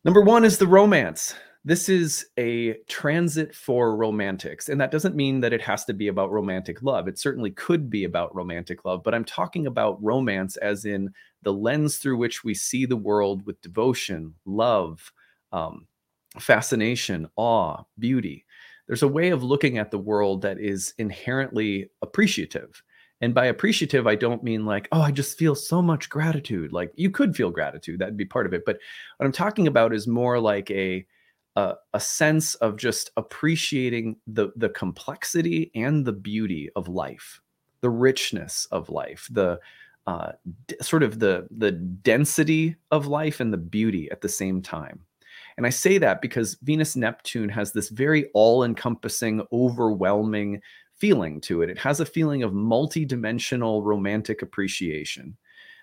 Number 0.05 0.23
one 0.23 0.45
is 0.45 0.59
the 0.59 0.67
romance. 0.67 1.35
This 1.65 1.89
is 1.89 2.27
a 2.39 2.75
transit 2.89 3.55
for 3.55 3.95
romantics. 3.95 4.69
And 4.69 4.81
that 4.81 4.91
doesn't 4.91 5.15
mean 5.15 5.41
that 5.41 5.53
it 5.53 5.61
has 5.61 5.85
to 5.85 5.93
be 5.93 6.09
about 6.09 6.33
romantic 6.33 6.83
love. 6.83 7.07
It 7.07 7.19
certainly 7.19 7.51
could 7.51 7.91
be 7.91 8.05
about 8.05 8.35
romantic 8.35 8.85
love, 8.85 9.03
but 9.05 9.15
I'm 9.15 9.27
talking 9.27 9.67
about 9.67 10.03
romance 10.03 10.57
as 10.57 10.87
in 10.87 11.11
the 11.43 11.53
lens 11.53 11.99
through 11.99 12.17
which 12.17 12.43
we 12.43 12.55
see 12.55 12.87
the 12.87 12.97
world 12.97 13.45
with 13.45 13.61
devotion, 13.61 14.35
love, 14.47 15.13
um, 15.53 15.87
fascination, 16.39 17.29
awe, 17.37 17.83
beauty. 17.99 18.45
there's 18.87 19.03
a 19.03 19.09
way 19.09 19.31
of 19.31 19.43
looking 19.43 19.79
at 19.79 19.91
the 19.91 19.99
world 19.99 20.43
that 20.43 20.59
is 20.59 20.95
inherently 20.99 21.91
appreciative. 22.03 22.83
And 23.21 23.35
by 23.35 23.47
appreciative, 23.47 24.07
I 24.07 24.15
don't 24.15 24.43
mean 24.43 24.65
like, 24.65 24.89
oh, 24.93 25.03
I 25.03 25.11
just 25.11 25.39
feel 25.39 25.55
so 25.55 25.83
much 25.83 26.09
gratitude. 26.09 26.73
Like 26.73 26.91
you 26.97 27.11
could 27.11 27.37
feel 27.37 27.51
gratitude, 27.51 28.01
that'd 28.01 28.17
be 28.17 28.25
part 28.25 28.47
of 28.47 28.55
it. 28.55 28.65
But 28.65 28.79
what 29.17 29.27
I'm 29.27 29.33
talking 29.33 29.67
about 29.67 29.93
is 29.95 30.07
more 30.07 30.41
like 30.41 30.71
a 30.71 31.07
a, 31.57 31.75
a 31.95 32.01
sense 32.01 32.55
of 32.57 32.77
just 32.77 33.11
appreciating 33.17 34.17
the 34.27 34.51
the 34.57 34.71
complexity 34.71 35.71
and 35.75 36.05
the 36.05 36.13
beauty 36.13 36.71
of 36.77 36.89
life, 36.89 37.41
the 37.81 37.91
richness 37.91 38.67
of 38.71 38.89
life, 38.89 39.29
the 39.31 39.61
uh, 40.07 40.33
d- 40.67 40.77
sort 40.81 41.03
of 41.03 41.19
the 41.19 41.47
the 41.51 41.73
density 41.73 42.77
of 42.91 43.07
life 43.07 43.41
and 43.41 43.53
the 43.53 43.59
beauty 43.59 44.11
at 44.11 44.21
the 44.21 44.29
same 44.29 44.63
time. 44.63 45.01
And 45.61 45.67
I 45.67 45.71
say 45.71 45.99
that 45.99 46.23
because 46.23 46.57
Venus 46.63 46.97
Neptune 46.97 47.51
has 47.51 47.71
this 47.71 47.91
very 47.91 48.31
all 48.33 48.65
encompassing, 48.65 49.43
overwhelming 49.53 50.63
feeling 50.97 51.39
to 51.43 51.61
it. 51.61 51.69
It 51.69 51.77
has 51.77 52.01
a 52.01 52.07
feeling 52.07 52.43
of 52.43 52.55
multi-dimensional 52.55 53.83
romantic 53.83 54.41
appreciation. 54.41 55.37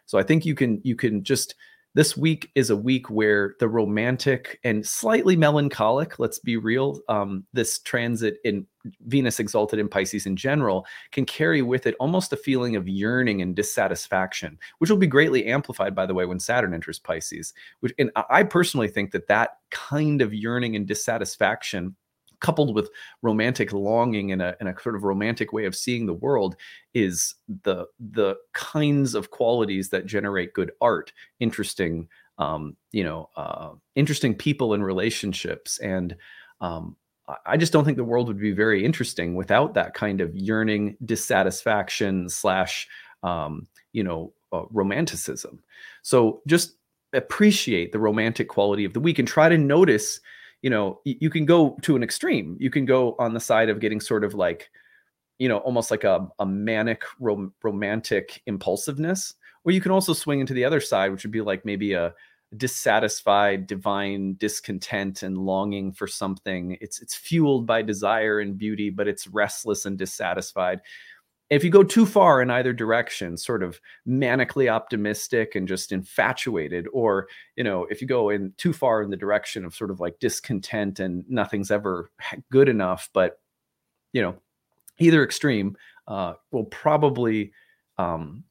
So 0.07 0.17
I 0.17 0.24
think 0.24 0.48
you 0.48 0.55
can 0.55 0.81
you 0.84 0.96
can 0.96 1.24
just 1.24 1.53
this 1.98 2.16
week 2.16 2.51
is 2.54 2.70
a 2.70 2.77
week 2.77 3.10
where 3.10 3.56
the 3.60 3.68
romantic 3.68 4.60
and 4.63 4.86
slightly 4.86 5.36
melancholic, 5.36 6.20
let's 6.20 6.38
be 6.38 6.56
real, 6.56 7.01
um, 7.10 7.44
this 7.54 7.80
transit 7.80 8.38
in 8.44 8.68
Venus 9.08 9.39
exalted 9.39 9.80
in 9.80 9.89
Pisces 9.89 10.27
in 10.27 10.36
general 10.36 10.86
can 11.12 11.25
carry 11.25 11.63
with 11.63 11.88
it 11.88 11.96
almost 12.00 12.32
a 12.32 12.38
feeling 12.38 12.75
of 12.75 12.88
yearning 12.88 13.42
and 13.42 13.56
dissatisfaction, 13.56 14.60
which 14.77 14.92
will 14.92 14.98
be 14.98 15.08
greatly 15.08 15.48
amplified, 15.48 15.96
by 15.96 16.06
the 16.06 16.13
way, 16.13 16.27
when 16.27 16.39
Saturn 16.39 16.75
enters 16.75 17.00
Pisces. 17.00 17.56
Which, 17.80 17.96
and 17.98 18.12
I 18.30 18.44
personally 18.44 18.89
think 18.89 19.10
that 19.13 19.27
that 19.30 19.58
kind 19.72 20.22
of 20.22 20.36
yearning 20.36 20.75
and 20.75 20.86
dissatisfaction 20.86 21.96
coupled 22.39 22.75
with 22.75 22.89
romantic 23.22 23.74
longing 23.74 24.32
and 24.32 24.41
a, 24.41 24.56
and 24.60 24.70
a 24.70 24.75
sort 24.82 24.96
of 24.96 25.03
romantic 25.03 25.53
way 25.53 25.65
of 25.65 25.75
seeing 25.75 26.06
the 26.06 26.13
world 26.13 26.56
is 26.94 27.36
the 27.63 27.86
the 28.00 28.36
kinds 28.53 29.15
of 29.15 29.32
qualities 29.32 29.89
that 29.89 30.06
generate 30.06 30.53
good 30.53 30.72
art 30.82 31.12
interesting 31.39 32.08
um, 32.38 32.75
you 32.91 33.03
know 33.03 33.29
uh, 33.36 33.72
interesting 33.96 34.36
people 34.36 34.74
and 34.74 34.86
relationships 34.86 35.79
and 35.79 36.15
um, 36.62 36.96
I 37.46 37.58
just 37.58 37.74
don't 37.74 37.84
think 37.84 37.98
the 37.98 38.03
world 38.06 38.27
would 38.29 38.39
be 38.39 38.53
very 38.53 38.86
interesting 38.86 39.36
without 39.36 39.74
that 39.74 39.94
kind 39.94 40.22
of 40.22 40.34
yearning, 40.34 40.96
dissatisfaction 41.03 42.29
slash, 42.29 42.88
um, 43.22 43.67
you 43.91 44.03
know, 44.03 44.32
uh, 44.53 44.63
romanticism. 44.70 45.62
So 46.03 46.41
just 46.48 46.77
appreciate 47.13 47.91
the 47.91 48.00
romantic 48.00 48.48
quality 48.48 48.86
of 48.86 48.94
the 48.94 49.01
week 49.01 49.20
and 49.20 49.27
try 49.27 49.50
to 49.50 49.58
notice 49.58 50.22
you 50.61 50.69
know 50.69 50.99
you 51.05 51.29
can 51.29 51.45
go 51.45 51.77
to 51.81 51.95
an 51.95 52.03
extreme. 52.03 52.57
You 52.59 52.69
can 52.69 52.85
go 52.85 53.15
on 53.19 53.33
the 53.33 53.39
side 53.39 53.69
of 53.69 53.79
getting 53.79 53.99
sort 53.99 54.23
of 54.23 54.33
like 54.33 54.69
you 55.39 55.47
know 55.47 55.57
almost 55.59 55.91
like 55.91 56.03
a, 56.03 56.27
a 56.39 56.45
manic 56.45 57.03
rom- 57.19 57.53
romantic 57.63 58.41
impulsiveness 58.45 59.35
or 59.63 59.71
you 59.71 59.81
can 59.81 59.91
also 59.91 60.13
swing 60.13 60.39
into 60.39 60.53
the 60.53 60.65
other 60.65 60.79
side 60.79 61.11
which 61.11 61.23
would 61.23 61.31
be 61.31 61.41
like 61.41 61.65
maybe 61.65 61.93
a 61.93 62.13
dissatisfied 62.55 63.67
divine 63.67 64.35
discontent 64.39 65.21
and 65.21 65.37
longing 65.37 65.91
for 65.91 66.07
something. 66.07 66.77
It's 66.79 67.01
it's 67.01 67.15
fueled 67.15 67.67
by 67.67 67.81
desire 67.81 68.39
and 68.39 68.57
beauty 68.57 68.89
but 68.89 69.07
it's 69.07 69.27
restless 69.27 69.85
and 69.85 69.97
dissatisfied 69.97 70.81
if 71.50 71.63
you 71.63 71.70
go 71.70 71.84
too 71.84 72.06
far 72.06 72.42
in 72.42 72.50
either 72.50 72.74
direction 72.74 73.38
sort 73.38 73.63
of 73.63 73.80
manically 74.08 74.70
optimistic 74.72 75.56
and 75.56 75.68
just 75.68 75.92
infatuated 75.92 76.88
or 76.94 77.27
you 77.56 77.63
know 77.63 77.86
if 77.89 78.01
you 78.01 78.08
go 78.08 78.30
in 78.30 78.54
too 78.58 78.74
far 78.74 79.01
in 79.01 79.10
the 79.10 79.18
direction 79.18 79.66
of 79.66 79.75
sort 79.75 79.92
of 79.92 80.00
like 80.00 80.20
discontent 80.20 81.00
and 81.00 81.24
nothing's 81.30 81.72
ever 81.72 82.12
good 82.51 82.70
enough 82.70 83.10
but 83.13 83.39
you 84.13 84.22
know 84.22 84.36
either 85.00 85.24
extreme 85.24 85.75
uh, 86.08 86.34
will 86.51 86.66
probably 86.66 87.51
um, 87.98 88.44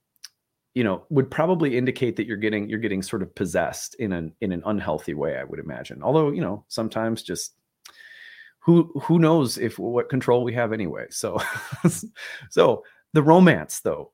you 0.75 0.85
know 0.85 1.05
would 1.09 1.31
probably 1.31 1.76
indicate 1.76 2.17
that 2.17 2.26
you're 2.26 2.37
getting 2.37 2.69
you're 2.69 2.79
getting 2.79 3.03
sort 3.03 3.23
of 3.23 3.35
possessed 3.35 3.95
in 3.95 4.12
an 4.12 4.33
in 4.41 4.53
an 4.53 4.62
unhealthy 4.67 5.15
way 5.15 5.37
i 5.37 5.45
would 5.45 5.59
imagine. 5.59 6.03
Although 6.03 6.31
you 6.31 6.41
know 6.41 6.65
sometimes 6.69 7.23
just 7.23 7.55
who 8.66 8.90
who 9.00 9.20
knows 9.20 9.58
if 9.58 9.78
what 9.78 10.08
control 10.08 10.42
we 10.42 10.52
have 10.52 10.73
anyway. 10.73 11.06
So 11.11 11.40
so 12.50 12.82
the 13.12 13.23
romance 13.23 13.80
though 13.80 14.11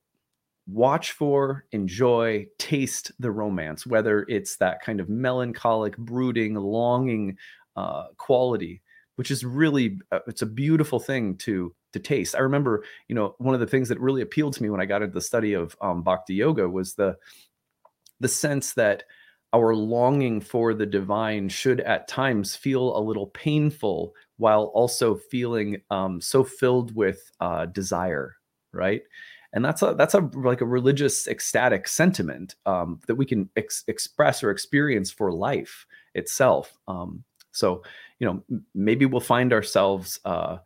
watch 0.68 1.12
for 1.12 1.64
enjoy 1.72 2.46
taste 2.58 3.10
the 3.18 3.30
romance 3.30 3.84
whether 3.84 4.24
it's 4.28 4.56
that 4.58 4.80
kind 4.80 5.00
of 5.00 5.08
melancholic 5.08 5.96
brooding 5.96 6.54
longing 6.54 7.36
uh, 7.74 8.04
quality 8.16 8.80
which 9.16 9.30
is 9.30 9.44
really 9.44 9.98
uh, 10.12 10.20
it's 10.28 10.42
a 10.42 10.46
beautiful 10.46 11.00
thing 11.00 11.36
to 11.36 11.74
to 11.94 11.98
taste. 11.98 12.34
I 12.34 12.40
remember 12.40 12.84
you 13.08 13.14
know 13.14 13.34
one 13.38 13.54
of 13.54 13.60
the 13.60 13.66
things 13.66 13.88
that 13.88 14.00
really 14.00 14.20
appealed 14.20 14.52
to 14.54 14.62
me 14.62 14.68
when 14.68 14.80
i 14.80 14.86
got 14.86 15.02
into 15.02 15.14
the 15.14 15.20
study 15.20 15.54
of 15.54 15.74
um, 15.80 16.02
bhakti 16.02 16.34
yoga 16.34 16.68
was 16.68 16.94
the 16.94 17.16
the 18.20 18.28
sense 18.28 18.74
that 18.74 19.04
our 19.54 19.74
longing 19.74 20.40
for 20.40 20.72
the 20.74 20.86
divine 20.86 21.48
should 21.48 21.80
at 21.80 22.08
times 22.08 22.56
feel 22.56 22.96
a 22.96 23.00
little 23.00 23.26
painful 23.28 24.14
while 24.38 24.64
also 24.74 25.14
feeling 25.14 25.80
um, 25.90 26.20
so 26.20 26.42
filled 26.42 26.94
with 26.94 27.30
uh, 27.40 27.66
desire, 27.66 28.36
right? 28.72 29.02
And 29.52 29.64
that's 29.64 29.82
a 29.82 29.94
that's 29.94 30.14
a 30.14 30.30
like 30.34 30.62
a 30.62 30.66
religious 30.66 31.28
ecstatic 31.28 31.86
sentiment 31.86 32.54
um, 32.64 33.00
that 33.06 33.16
we 33.16 33.26
can 33.26 33.50
ex- 33.56 33.84
express 33.86 34.42
or 34.42 34.50
experience 34.50 35.10
for 35.10 35.30
life 35.30 35.86
itself. 36.14 36.78
Um, 36.88 37.24
so 37.52 37.82
you 38.18 38.26
know 38.26 38.42
maybe 38.74 39.04
we'll 39.04 39.20
find 39.20 39.52
ourselves 39.52 40.18
uh, 40.24 40.58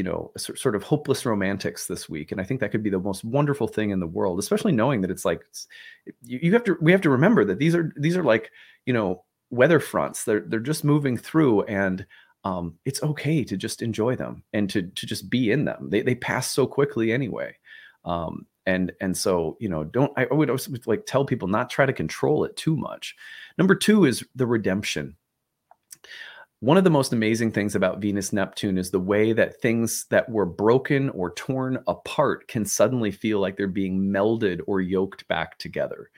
you 0.00 0.04
know 0.04 0.32
sort 0.38 0.74
of 0.74 0.82
hopeless 0.82 1.26
romantics 1.26 1.86
this 1.86 2.08
week 2.08 2.32
and 2.32 2.40
i 2.40 2.44
think 2.44 2.58
that 2.58 2.70
could 2.70 2.82
be 2.82 2.88
the 2.88 2.98
most 2.98 3.22
wonderful 3.22 3.68
thing 3.68 3.90
in 3.90 4.00
the 4.00 4.06
world 4.06 4.38
especially 4.38 4.72
knowing 4.72 5.02
that 5.02 5.10
it's 5.10 5.26
like 5.26 5.42
it's, 5.50 5.66
you, 6.22 6.38
you 6.42 6.52
have 6.54 6.64
to 6.64 6.78
we 6.80 6.90
have 6.90 7.02
to 7.02 7.10
remember 7.10 7.44
that 7.44 7.58
these 7.58 7.74
are 7.74 7.92
these 7.96 8.16
are 8.16 8.24
like 8.24 8.50
you 8.86 8.94
know 8.94 9.22
weather 9.50 9.80
fronts. 9.80 10.24
They're 10.24 10.40
they're 10.40 10.60
just 10.60 10.84
moving 10.84 11.16
through 11.16 11.62
and 11.64 12.06
um, 12.44 12.78
it's 12.86 13.02
okay 13.02 13.44
to 13.44 13.56
just 13.56 13.82
enjoy 13.82 14.16
them 14.16 14.42
and 14.52 14.70
to 14.70 14.82
to 14.82 15.06
just 15.06 15.28
be 15.28 15.50
in 15.50 15.64
them. 15.64 15.90
They, 15.90 16.02
they 16.02 16.14
pass 16.14 16.50
so 16.50 16.66
quickly 16.66 17.12
anyway. 17.12 17.56
Um, 18.04 18.46
and 18.66 18.92
and 19.00 19.16
so 19.16 19.56
you 19.58 19.70
know 19.70 19.84
don't 19.84 20.12
i 20.16 20.26
would 20.30 20.50
always 20.50 20.68
like 20.86 21.06
tell 21.06 21.24
people 21.24 21.48
not 21.48 21.70
try 21.70 21.86
to 21.86 21.92
control 21.92 22.44
it 22.44 22.56
too 22.56 22.76
much. 22.76 23.16
Number 23.58 23.74
two 23.74 24.04
is 24.04 24.24
the 24.34 24.46
redemption 24.46 25.16
one 26.60 26.76
of 26.76 26.84
the 26.84 26.90
most 26.90 27.14
amazing 27.14 27.50
things 27.50 27.74
about 27.74 28.00
Venus 28.00 28.34
Neptune 28.34 28.76
is 28.76 28.90
the 28.90 29.00
way 29.00 29.32
that 29.32 29.60
things 29.60 30.04
that 30.10 30.28
were 30.28 30.44
broken 30.44 31.08
or 31.10 31.32
torn 31.32 31.82
apart 31.88 32.48
can 32.48 32.66
suddenly 32.66 33.10
feel 33.10 33.40
like 33.40 33.56
they're 33.56 33.66
being 33.66 33.98
melded 33.98 34.60
or 34.66 34.82
yoked 34.82 35.26
back 35.26 35.56
together. 35.56 36.10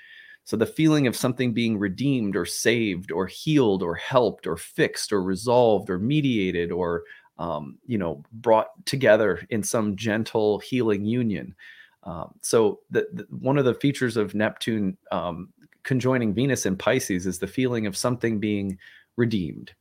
So 0.43 0.57
the 0.57 0.67
feeling 0.67 1.07
of 1.07 1.15
something 1.15 1.53
being 1.55 1.79
redeemed 1.79 2.35
or 2.35 2.45
saved 2.45 3.13
or 3.13 3.29
healed 3.29 3.85
or 3.85 3.95
helped 3.95 4.49
or 4.49 4.57
fixed 4.57 5.13
or 5.13 5.23
resolved 5.23 5.89
or 5.89 6.01
mediated 6.01 6.73
or 6.73 7.05
um, 7.39 7.79
you 7.87 7.97
know 7.97 8.23
brought 8.33 8.71
together 8.85 9.47
in 9.49 9.63
some 9.63 9.95
gentle 9.95 10.59
healing 10.59 11.05
union. 11.05 11.55
Um, 12.03 12.35
so 12.41 12.81
the, 12.91 13.07
the, 13.13 13.27
one 13.31 13.59
of 13.59 13.65
the 13.65 13.75
features 13.75 14.17
of 14.17 14.35
Neptune 14.35 14.97
um, 15.13 15.51
conjoining 15.85 16.35
Venus 16.35 16.67
in 16.67 16.77
Pisces 16.77 17.27
is 17.27 17.39
the 17.39 17.47
feeling 17.47 17.87
of 17.87 17.97
something 17.97 18.41
being 18.41 18.77
redeemed 19.17 19.73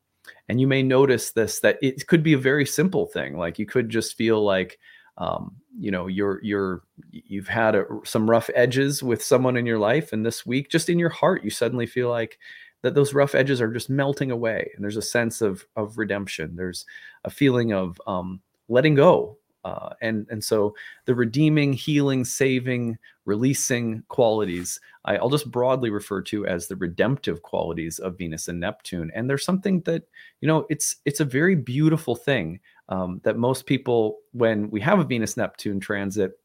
and 0.49 0.59
you 0.59 0.67
may 0.67 0.83
notice 0.83 1.31
this 1.31 1.59
that 1.59 1.77
it 1.81 2.07
could 2.07 2.23
be 2.23 2.33
a 2.33 2.37
very 2.37 2.65
simple 2.65 3.05
thing 3.07 3.37
like 3.37 3.59
you 3.59 3.65
could 3.65 3.89
just 3.89 4.15
feel 4.15 4.43
like 4.43 4.79
um, 5.17 5.55
you 5.77 5.91
know 5.91 6.07
you're 6.07 6.39
you're 6.43 6.83
you've 7.11 7.47
had 7.47 7.75
a, 7.75 7.85
some 8.03 8.29
rough 8.29 8.49
edges 8.55 9.03
with 9.03 9.23
someone 9.23 9.57
in 9.57 9.65
your 9.65 9.79
life 9.79 10.13
and 10.13 10.25
this 10.25 10.45
week 10.45 10.69
just 10.69 10.89
in 10.89 10.99
your 10.99 11.09
heart 11.09 11.43
you 11.43 11.49
suddenly 11.49 11.85
feel 11.85 12.09
like 12.09 12.37
that 12.81 12.95
those 12.95 13.13
rough 13.13 13.35
edges 13.35 13.61
are 13.61 13.71
just 13.71 13.89
melting 13.89 14.31
away 14.31 14.71
and 14.75 14.83
there's 14.83 14.97
a 14.97 15.01
sense 15.01 15.41
of 15.41 15.65
of 15.75 15.97
redemption. 15.97 16.55
There's 16.55 16.85
a 17.23 17.29
feeling 17.29 17.73
of 17.73 18.01
um, 18.07 18.41
letting 18.69 18.95
go 18.95 19.37
uh, 19.63 19.89
and 20.01 20.27
and 20.29 20.43
so 20.43 20.73
the 21.05 21.15
redeeming, 21.15 21.73
healing, 21.73 22.25
saving, 22.25 22.97
releasing 23.25 24.03
qualities 24.09 24.79
I, 25.05 25.19
will 25.19 25.29
just 25.29 25.49
broadly 25.49 25.89
refer 25.89 26.21
to 26.23 26.45
as 26.45 26.67
the 26.67 26.75
redemptive 26.75 27.41
qualities 27.41 27.99
of 27.99 28.17
Venus 28.17 28.47
and 28.47 28.59
Neptune. 28.59 29.11
And 29.15 29.29
there's 29.29 29.45
something 29.45 29.81
that 29.81 30.03
you 30.41 30.47
know 30.47 30.65
it's 30.69 30.97
it's 31.05 31.19
a 31.19 31.25
very 31.25 31.55
beautiful 31.55 32.15
thing 32.15 32.59
um, 32.89 33.21
that 33.23 33.37
most 33.37 33.65
people, 33.65 34.19
when 34.33 34.69
we 34.69 34.81
have 34.81 34.99
a 34.99 35.03
Venus 35.03 35.37
Neptune 35.37 35.79
transit, 35.79 36.39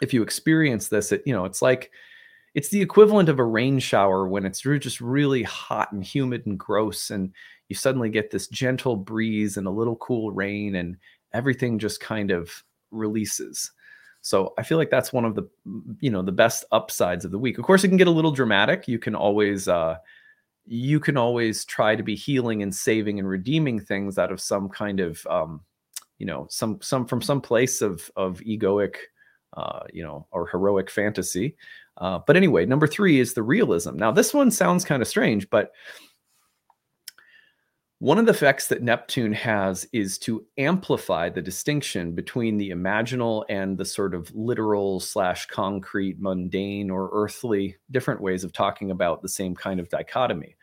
if 0.00 0.14
you 0.14 0.22
experience 0.22 0.88
this, 0.88 1.12
it 1.12 1.22
you 1.26 1.34
know 1.34 1.44
it's 1.44 1.60
like 1.62 1.90
it's 2.54 2.70
the 2.70 2.80
equivalent 2.80 3.28
of 3.28 3.38
a 3.38 3.44
rain 3.44 3.78
shower 3.78 4.26
when 4.26 4.46
it's 4.46 4.60
just 4.60 5.00
really 5.00 5.42
hot 5.42 5.92
and 5.92 6.02
humid 6.02 6.46
and 6.46 6.58
gross 6.58 7.10
and 7.10 7.32
you 7.68 7.76
suddenly 7.76 8.08
get 8.08 8.30
this 8.30 8.48
gentle 8.48 8.96
breeze 8.96 9.58
and 9.58 9.66
a 9.66 9.70
little 9.70 9.96
cool 9.96 10.30
rain 10.30 10.76
and 10.76 10.96
everything 11.32 11.78
just 11.78 12.00
kind 12.00 12.30
of 12.30 12.50
releases. 12.90 13.70
So 14.20 14.54
I 14.58 14.62
feel 14.62 14.78
like 14.78 14.90
that's 14.90 15.12
one 15.12 15.24
of 15.24 15.34
the 15.34 15.48
you 16.00 16.10
know 16.10 16.22
the 16.22 16.32
best 16.32 16.64
upsides 16.72 17.24
of 17.24 17.30
the 17.30 17.38
week. 17.38 17.58
Of 17.58 17.64
course, 17.64 17.84
it 17.84 17.88
can 17.88 17.96
get 17.96 18.08
a 18.08 18.12
little 18.12 18.32
dramatic. 18.32 18.88
You 18.88 18.98
can 18.98 19.14
always 19.14 19.68
uh, 19.68 19.96
you 20.66 21.00
can 21.00 21.16
always 21.16 21.64
try 21.64 21.96
to 21.96 22.02
be 22.02 22.14
healing 22.14 22.62
and 22.62 22.74
saving 22.74 23.18
and 23.18 23.28
redeeming 23.28 23.80
things 23.80 24.18
out 24.18 24.32
of 24.32 24.40
some 24.40 24.68
kind 24.68 25.00
of 25.00 25.26
um, 25.30 25.62
you 26.18 26.26
know 26.26 26.46
some 26.50 26.78
some 26.82 27.06
from 27.06 27.22
some 27.22 27.40
place 27.40 27.80
of 27.80 28.10
of 28.16 28.40
egoic 28.40 28.96
uh, 29.56 29.80
you 29.92 30.02
know 30.02 30.26
or 30.30 30.46
heroic 30.46 30.90
fantasy 30.90 31.56
uh, 31.98 32.18
but 32.26 32.36
anyway 32.36 32.66
number 32.66 32.86
three 32.86 33.18
is 33.18 33.32
the 33.32 33.42
realism 33.42 33.96
now 33.96 34.12
this 34.12 34.34
one 34.34 34.50
sounds 34.50 34.84
kind 34.84 35.00
of 35.00 35.08
strange 35.08 35.48
but 35.50 35.72
one 38.00 38.18
of 38.18 38.26
the 38.26 38.32
effects 38.32 38.68
that 38.68 38.82
Neptune 38.82 39.32
has 39.32 39.84
is 39.92 40.18
to 40.18 40.46
amplify 40.56 41.28
the 41.28 41.42
distinction 41.42 42.14
between 42.14 42.56
the 42.56 42.70
imaginal 42.70 43.44
and 43.48 43.76
the 43.76 43.84
sort 43.84 44.14
of 44.14 44.32
literal 44.34 45.00
slash 45.00 45.46
concrete, 45.46 46.16
mundane, 46.20 46.90
or 46.90 47.10
earthly 47.12 47.76
different 47.90 48.20
ways 48.20 48.44
of 48.44 48.52
talking 48.52 48.92
about 48.92 49.20
the 49.20 49.28
same 49.28 49.52
kind 49.54 49.80
of 49.80 49.88
dichotomy. 49.88 50.56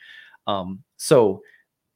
Um, 0.48 0.82
so, 0.96 1.42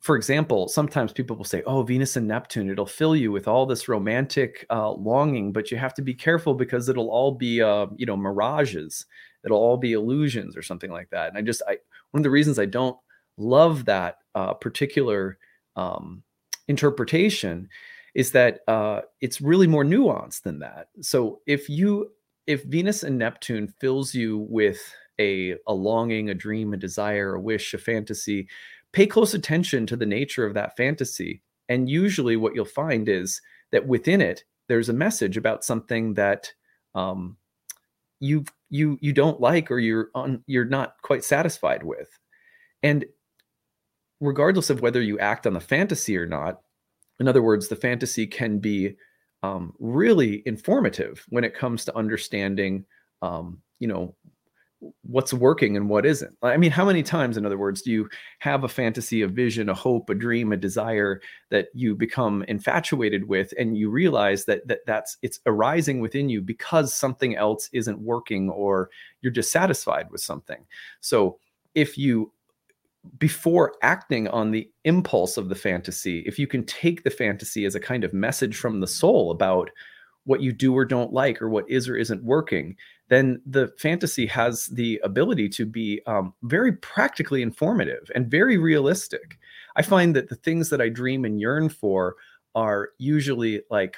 for 0.01 0.17
example, 0.17 0.67
sometimes 0.67 1.13
people 1.13 1.37
will 1.37 1.45
say, 1.45 1.63
"Oh, 1.65 1.83
Venus 1.83 2.17
and 2.17 2.27
Neptune, 2.27 2.69
it'll 2.69 2.85
fill 2.85 3.15
you 3.15 3.31
with 3.31 3.47
all 3.47 3.65
this 3.65 3.87
romantic 3.87 4.65
uh, 4.69 4.91
longing, 4.91 5.53
but 5.53 5.71
you 5.71 5.77
have 5.77 5.93
to 5.95 6.01
be 6.01 6.13
careful 6.13 6.53
because 6.53 6.89
it'll 6.89 7.09
all 7.11 7.31
be, 7.33 7.61
uh, 7.61 7.87
you 7.95 8.05
know, 8.05 8.17
mirages. 8.17 9.05
It'll 9.45 9.57
all 9.57 9.77
be 9.77 9.93
illusions 9.93 10.57
or 10.57 10.61
something 10.61 10.91
like 10.91 11.09
that." 11.11 11.29
And 11.29 11.37
I 11.37 11.41
just, 11.41 11.61
I 11.67 11.77
one 12.11 12.19
of 12.19 12.23
the 12.23 12.29
reasons 12.29 12.59
I 12.59 12.65
don't 12.65 12.97
love 13.39 13.85
that 13.85 14.17
uh, 14.35 14.53
particular 14.53 15.37
um, 15.75 16.23
interpretation 16.67 17.69
is 18.15 18.31
that 18.31 18.59
uh, 18.67 19.01
it's 19.21 19.41
really 19.41 19.67
more 19.67 19.83
nuanced 19.83 20.43
than 20.43 20.59
that. 20.59 20.87
So 21.01 21.41
if 21.47 21.69
you 21.69 22.11
if 22.47 22.63
Venus 22.63 23.03
and 23.03 23.17
Neptune 23.17 23.67
fills 23.79 24.13
you 24.13 24.39
with 24.49 24.79
a 25.19 25.55
a 25.67 25.73
longing, 25.73 26.29
a 26.29 26.33
dream, 26.33 26.73
a 26.73 26.77
desire, 26.77 27.35
a 27.35 27.41
wish, 27.41 27.73
a 27.73 27.77
fantasy, 27.77 28.47
pay 28.93 29.05
close 29.05 29.33
attention 29.33 29.85
to 29.87 29.95
the 29.95 30.05
nature 30.05 30.45
of 30.45 30.53
that 30.55 30.75
fantasy. 30.75 31.43
And 31.67 31.89
usually, 31.89 32.35
what 32.35 32.55
you'll 32.55 32.65
find 32.65 33.07
is 33.07 33.41
that 33.71 33.87
within 33.87 34.21
it, 34.21 34.43
there's 34.67 34.89
a 34.89 34.93
message 34.93 35.37
about 35.37 35.63
something 35.63 36.15
that 36.15 36.51
um, 36.95 37.37
you 38.19 38.45
you 38.69 38.97
you 39.01 39.13
don't 39.13 39.39
like 39.39 39.69
or 39.69 39.79
you're 39.79 40.09
on 40.15 40.43
you're 40.47 40.65
not 40.65 40.95
quite 41.01 41.23
satisfied 41.23 41.83
with. 41.83 42.09
And 42.81 43.05
regardless 44.19 44.69
of 44.69 44.81
whether 44.81 45.01
you 45.01 45.19
act 45.19 45.47
on 45.47 45.53
the 45.53 45.59
fantasy 45.59 46.17
or 46.17 46.25
not, 46.25 46.61
in 47.19 47.27
other 47.27 47.41
words, 47.41 47.67
the 47.67 47.75
fantasy 47.75 48.25
can 48.25 48.59
be 48.59 48.95
um, 49.43 49.73
really 49.79 50.43
informative 50.45 51.25
when 51.29 51.43
it 51.43 51.55
comes 51.55 51.85
to 51.85 51.95
understanding, 51.97 52.85
um, 53.21 53.61
you 53.79 53.87
know, 53.87 54.15
what's 55.01 55.33
working 55.33 55.75
and 55.75 55.89
what 55.89 56.05
isn't. 56.05 56.35
I 56.41 56.55
mean, 56.57 56.71
how 56.71 56.85
many 56.85 57.03
times, 57.03 57.35
in 57.35 57.45
other 57.45 57.57
words, 57.57 57.81
do 57.81 57.91
you 57.91 58.09
have 58.39 58.63
a 58.63 58.69
fantasy, 58.69 59.21
a 59.21 59.27
vision, 59.27 59.67
a 59.67 59.73
hope, 59.73 60.09
a 60.09 60.15
dream, 60.15 60.53
a 60.53 60.57
desire 60.57 61.21
that 61.49 61.67
you 61.73 61.95
become 61.95 62.43
infatuated 62.43 63.27
with, 63.27 63.53
and 63.59 63.77
you 63.77 63.89
realize 63.89 64.45
that 64.45 64.65
that 64.67 64.79
that's 64.85 65.17
it's 65.21 65.39
arising 65.45 65.99
within 65.99 66.29
you 66.29 66.41
because 66.41 66.93
something 66.93 67.35
else 67.35 67.69
isn't 67.73 67.99
working 67.99 68.49
or 68.49 68.89
you're 69.21 69.33
dissatisfied 69.33 70.09
with 70.11 70.21
something. 70.21 70.65
So 71.01 71.39
if 71.75 71.97
you 71.97 72.31
before 73.17 73.75
acting 73.81 74.27
on 74.27 74.51
the 74.51 74.69
impulse 74.83 75.37
of 75.37 75.49
the 75.49 75.55
fantasy, 75.55 76.19
if 76.25 76.37
you 76.37 76.47
can 76.47 76.65
take 76.65 77.03
the 77.03 77.09
fantasy 77.09 77.65
as 77.65 77.75
a 77.75 77.79
kind 77.79 78.03
of 78.03 78.13
message 78.13 78.57
from 78.57 78.79
the 78.79 78.87
soul 78.87 79.31
about 79.31 79.69
what 80.25 80.41
you 80.41 80.51
do 80.51 80.75
or 80.75 80.85
don't 80.85 81.13
like 81.13 81.41
or 81.41 81.49
what 81.49 81.69
is 81.69 81.87
or 81.87 81.95
isn't 81.95 82.23
working, 82.23 82.75
then 83.07 83.41
the 83.45 83.69
fantasy 83.79 84.25
has 84.27 84.67
the 84.67 84.99
ability 85.03 85.49
to 85.49 85.65
be 85.65 86.01
um, 86.05 86.33
very 86.43 86.73
practically 86.73 87.41
informative 87.41 88.11
and 88.13 88.29
very 88.29 88.57
realistic. 88.57 89.39
I 89.75 89.81
find 89.81 90.15
that 90.15 90.29
the 90.29 90.35
things 90.35 90.69
that 90.69 90.81
I 90.81 90.89
dream 90.89 91.25
and 91.25 91.39
yearn 91.39 91.69
for 91.69 92.15
are 92.53 92.89
usually 92.97 93.61
like, 93.71 93.97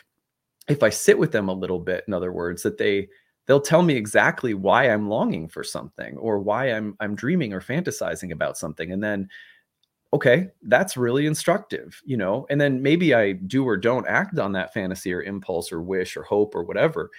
if 0.68 0.84
I 0.84 0.90
sit 0.90 1.18
with 1.18 1.32
them 1.32 1.50
a 1.50 1.54
little 1.54 1.80
bit, 1.80 2.04
in 2.08 2.14
other 2.14 2.32
words, 2.32 2.64
that 2.64 2.78
they 2.78 3.10
they'll 3.52 3.60
tell 3.60 3.84
me 3.84 3.98
exactly 3.98 4.54
why 4.54 4.90
I'm 4.90 5.10
longing 5.10 5.50
for 5.50 5.62
something 5.62 6.16
or 6.16 6.40
why 6.40 6.68
I'm 6.68 6.96
I'm 7.02 7.16
dreaming 7.16 7.52
or 7.52 7.60
fantasizing 7.60 8.32
about 8.32 8.58
something 8.58 8.94
and 8.94 9.04
then 9.04 9.28
okay 10.14 10.48
that's 10.70 10.96
really 10.96 11.26
instructive 11.26 12.00
you 12.06 12.16
know? 12.16 12.48
And 12.50 12.62
then 12.62 12.82
maybe 12.82 13.14
I 13.14 13.34
do 13.34 13.68
or 13.68 13.76
don't 13.76 14.08
act 14.08 14.40
on 14.40 14.54
that 14.54 14.74
fantasy 14.74 15.12
or 15.12 15.22
impulse 15.22 15.70
or 15.70 15.82
wish 15.82 16.16
or 16.16 16.24
hope 16.24 16.56
or 16.56 16.64
whatever 16.64 17.10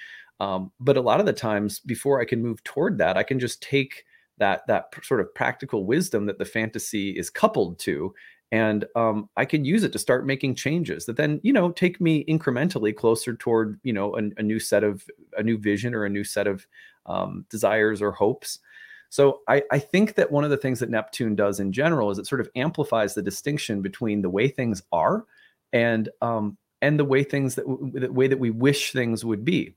um, 0.41 0.73
but 0.81 0.97
a 0.97 1.03
lot 1.03 1.21
of 1.21 1.27
the 1.27 1.35
times 1.35 1.81
before 1.81 2.19
I 2.19 2.25
can 2.25 2.41
move 2.41 2.65
toward 2.65 2.97
that 2.97 3.19
I 3.19 3.25
can 3.25 3.39
just 3.39 3.63
take 3.63 4.05
that 4.39 4.63
that 4.69 4.87
sort 5.03 5.21
of 5.21 5.35
practical 5.35 5.85
wisdom 5.85 6.25
that 6.25 6.39
the 6.39 6.47
fantasy 6.47 7.11
is 7.11 7.29
coupled 7.29 7.79
to 7.81 8.15
and 8.53 8.85
um, 8.95 9.31
I 9.37 9.47
can 9.47 9.65
use 9.65 9.83
it 9.83 9.93
to 9.95 9.99
start 9.99 10.27
making 10.27 10.55
changes 10.55 11.07
that 11.07 11.17
then 11.17 11.41
you 11.43 11.53
know 11.53 11.73
take 11.73 12.01
me 12.01 12.25
incrementally 12.27 12.95
closer 12.95 13.35
toward 13.35 13.81
you 13.83 13.93
know 13.93 14.15
a, 14.17 14.21
a 14.39 14.43
new 14.43 14.61
set 14.61 14.85
of 14.85 15.05
a 15.37 15.43
new 15.43 15.59
vision 15.59 15.95
or 15.95 16.05
a 16.05 16.11
new 16.11 16.23
set 16.23 16.47
of 16.47 16.67
um, 17.07 17.45
desires 17.51 18.01
or 18.01 18.13
hopes. 18.13 18.61
So 19.09 19.41
I, 19.49 19.63
I 19.71 19.79
think 19.79 20.15
that 20.15 20.31
one 20.31 20.45
of 20.45 20.51
the 20.51 20.57
things 20.57 20.79
that 20.81 20.89
Neptune 20.89 21.35
does 21.35 21.61
in 21.61 21.73
general 21.73 22.11
is 22.11 22.19
it 22.19 22.27
sort 22.27 22.41
of 22.41 22.49
amplifies 22.55 23.15
the 23.15 23.21
distinction 23.21 23.83
between 23.83 24.23
the 24.23 24.31
way 24.31 24.49
things 24.49 24.83
are 24.93 25.27
and 25.73 26.09
um, 26.21 26.57
and 26.83 26.99
the 26.99 27.05
way 27.05 27.25
things 27.25 27.55
that 27.57 27.65
the 27.67 28.13
way 28.13 28.27
that 28.29 28.39
we 28.39 28.51
wish 28.51 28.93
things 28.93 29.25
would 29.25 29.45
be. 29.45 29.75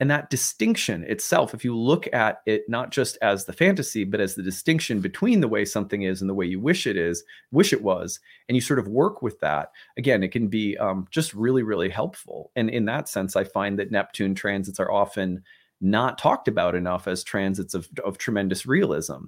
And 0.00 0.10
that 0.10 0.30
distinction 0.30 1.04
itself, 1.04 1.52
if 1.52 1.62
you 1.62 1.76
look 1.76 2.12
at 2.14 2.40
it 2.46 2.64
not 2.68 2.90
just 2.90 3.18
as 3.20 3.44
the 3.44 3.52
fantasy, 3.52 4.02
but 4.04 4.18
as 4.18 4.34
the 4.34 4.42
distinction 4.42 5.00
between 5.00 5.40
the 5.40 5.48
way 5.48 5.66
something 5.66 6.02
is 6.02 6.22
and 6.22 6.30
the 6.30 6.34
way 6.34 6.46
you 6.46 6.58
wish 6.58 6.86
it 6.86 6.96
is, 6.96 7.22
wish 7.52 7.74
it 7.74 7.82
was, 7.82 8.18
and 8.48 8.56
you 8.56 8.62
sort 8.62 8.78
of 8.78 8.88
work 8.88 9.20
with 9.20 9.38
that, 9.40 9.72
again, 9.98 10.22
it 10.22 10.32
can 10.32 10.48
be 10.48 10.76
um, 10.78 11.06
just 11.10 11.34
really, 11.34 11.62
really 11.62 11.90
helpful. 11.90 12.50
And 12.56 12.70
in 12.70 12.86
that 12.86 13.10
sense, 13.10 13.36
I 13.36 13.44
find 13.44 13.78
that 13.78 13.90
Neptune 13.90 14.34
transits 14.34 14.80
are 14.80 14.90
often 14.90 15.44
not 15.82 16.16
talked 16.16 16.48
about 16.48 16.74
enough 16.74 17.06
as 17.06 17.22
transits 17.22 17.74
of, 17.74 17.88
of 18.04 18.16
tremendous 18.16 18.64
realism. 18.64 19.26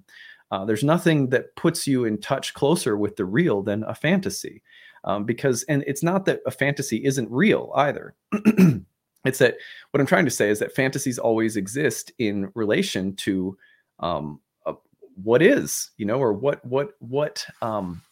Uh, 0.50 0.64
there's 0.64 0.84
nothing 0.84 1.28
that 1.30 1.54
puts 1.56 1.86
you 1.86 2.06
in 2.06 2.18
touch 2.18 2.54
closer 2.54 2.96
with 2.96 3.16
the 3.16 3.24
real 3.26 3.62
than 3.62 3.84
a 3.84 3.94
fantasy. 3.94 4.62
Um, 5.04 5.24
because, 5.24 5.64
and 5.64 5.82
it's 5.86 6.02
not 6.02 6.26
that 6.26 6.40
a 6.46 6.50
fantasy 6.50 7.04
isn't 7.04 7.30
real 7.30 7.72
either. 7.74 8.14
it's 9.24 9.38
that 9.38 9.56
what 9.90 10.00
I'm 10.00 10.06
trying 10.06 10.24
to 10.24 10.30
say 10.30 10.50
is 10.50 10.58
that 10.58 10.74
fantasies 10.74 11.18
always 11.18 11.56
exist 11.56 12.12
in 12.18 12.50
relation 12.54 13.14
to 13.16 13.56
um, 14.00 14.40
uh, 14.66 14.74
what 15.22 15.42
is, 15.42 15.90
you 15.96 16.06
know, 16.06 16.18
or 16.18 16.32
what 16.32 16.64
what 16.64 16.90
what 16.98 17.44
um, 17.60 18.02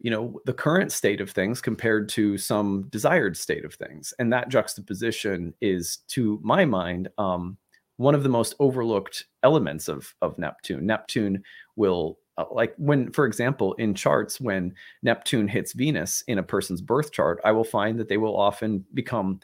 you 0.00 0.10
know 0.10 0.40
the 0.44 0.52
current 0.52 0.92
state 0.92 1.20
of 1.20 1.30
things 1.30 1.60
compared 1.60 2.08
to 2.10 2.36
some 2.36 2.88
desired 2.90 3.36
state 3.36 3.64
of 3.64 3.74
things, 3.74 4.12
and 4.18 4.32
that 4.32 4.48
juxtaposition 4.48 5.54
is, 5.60 5.98
to 6.08 6.38
my 6.42 6.64
mind, 6.64 7.08
um, 7.18 7.56
one 7.96 8.14
of 8.14 8.22
the 8.22 8.28
most 8.28 8.54
overlooked 8.58 9.24
elements 9.42 9.88
of 9.88 10.14
of 10.20 10.38
Neptune. 10.38 10.86
Neptune 10.86 11.42
will 11.76 12.18
uh, 12.36 12.44
like 12.50 12.74
when 12.76 13.10
for 13.12 13.26
example 13.26 13.74
in 13.74 13.94
charts 13.94 14.40
when 14.40 14.72
neptune 15.02 15.48
hits 15.48 15.72
venus 15.72 16.22
in 16.28 16.38
a 16.38 16.42
person's 16.42 16.80
birth 16.80 17.12
chart 17.12 17.40
i 17.44 17.50
will 17.50 17.64
find 17.64 17.98
that 17.98 18.08
they 18.08 18.16
will 18.16 18.36
often 18.36 18.84
become 18.94 19.40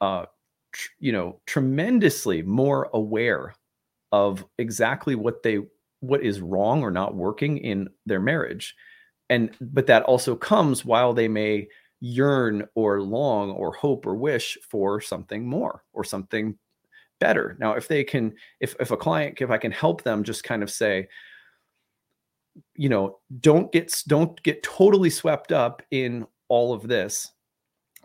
uh, 0.00 0.26
tr- 0.72 0.90
you 0.98 1.12
know, 1.12 1.40
tremendously 1.46 2.42
more 2.42 2.88
aware 2.92 3.54
of 4.12 4.44
exactly 4.58 5.14
what 5.14 5.42
they 5.42 5.60
what 6.00 6.22
is 6.22 6.40
wrong 6.40 6.82
or 6.82 6.90
not 6.90 7.14
working 7.14 7.58
in 7.58 7.88
their 8.06 8.20
marriage. 8.20 8.74
And 9.30 9.50
but 9.60 9.86
that 9.88 10.04
also 10.04 10.34
comes 10.34 10.84
while 10.84 11.12
they 11.12 11.28
may 11.28 11.68
yearn 12.00 12.66
or 12.74 13.02
long 13.02 13.50
or 13.50 13.72
hope 13.72 14.06
or 14.06 14.14
wish 14.14 14.56
for 14.62 15.00
something 15.00 15.46
more 15.46 15.82
or 15.92 16.04
something 16.04 16.56
better. 17.18 17.56
Now 17.58 17.72
if 17.72 17.88
they 17.88 18.04
can 18.04 18.34
if 18.60 18.76
if 18.80 18.90
a 18.90 18.96
client 18.96 19.38
if 19.40 19.50
i 19.50 19.58
can 19.58 19.72
help 19.72 20.02
them 20.02 20.22
just 20.22 20.44
kind 20.44 20.62
of 20.62 20.70
say 20.70 21.08
you 22.76 22.88
know 22.88 23.18
don't 23.40 23.70
get 23.72 24.02
don't 24.06 24.40
get 24.42 24.62
totally 24.62 25.10
swept 25.10 25.52
up 25.52 25.82
in 25.90 26.26
all 26.48 26.72
of 26.72 26.86
this 26.86 27.32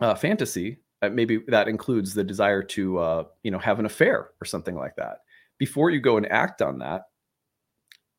uh, 0.00 0.14
fantasy 0.14 0.78
maybe 1.12 1.38
that 1.48 1.68
includes 1.68 2.14
the 2.14 2.24
desire 2.24 2.62
to 2.62 2.98
uh, 2.98 3.24
you 3.42 3.50
know 3.50 3.58
have 3.58 3.78
an 3.78 3.86
affair 3.86 4.30
or 4.40 4.44
something 4.44 4.74
like 4.74 4.96
that. 4.96 5.18
Before 5.58 5.90
you 5.90 6.00
go 6.00 6.16
and 6.16 6.30
act 6.30 6.62
on 6.62 6.78
that 6.78 7.06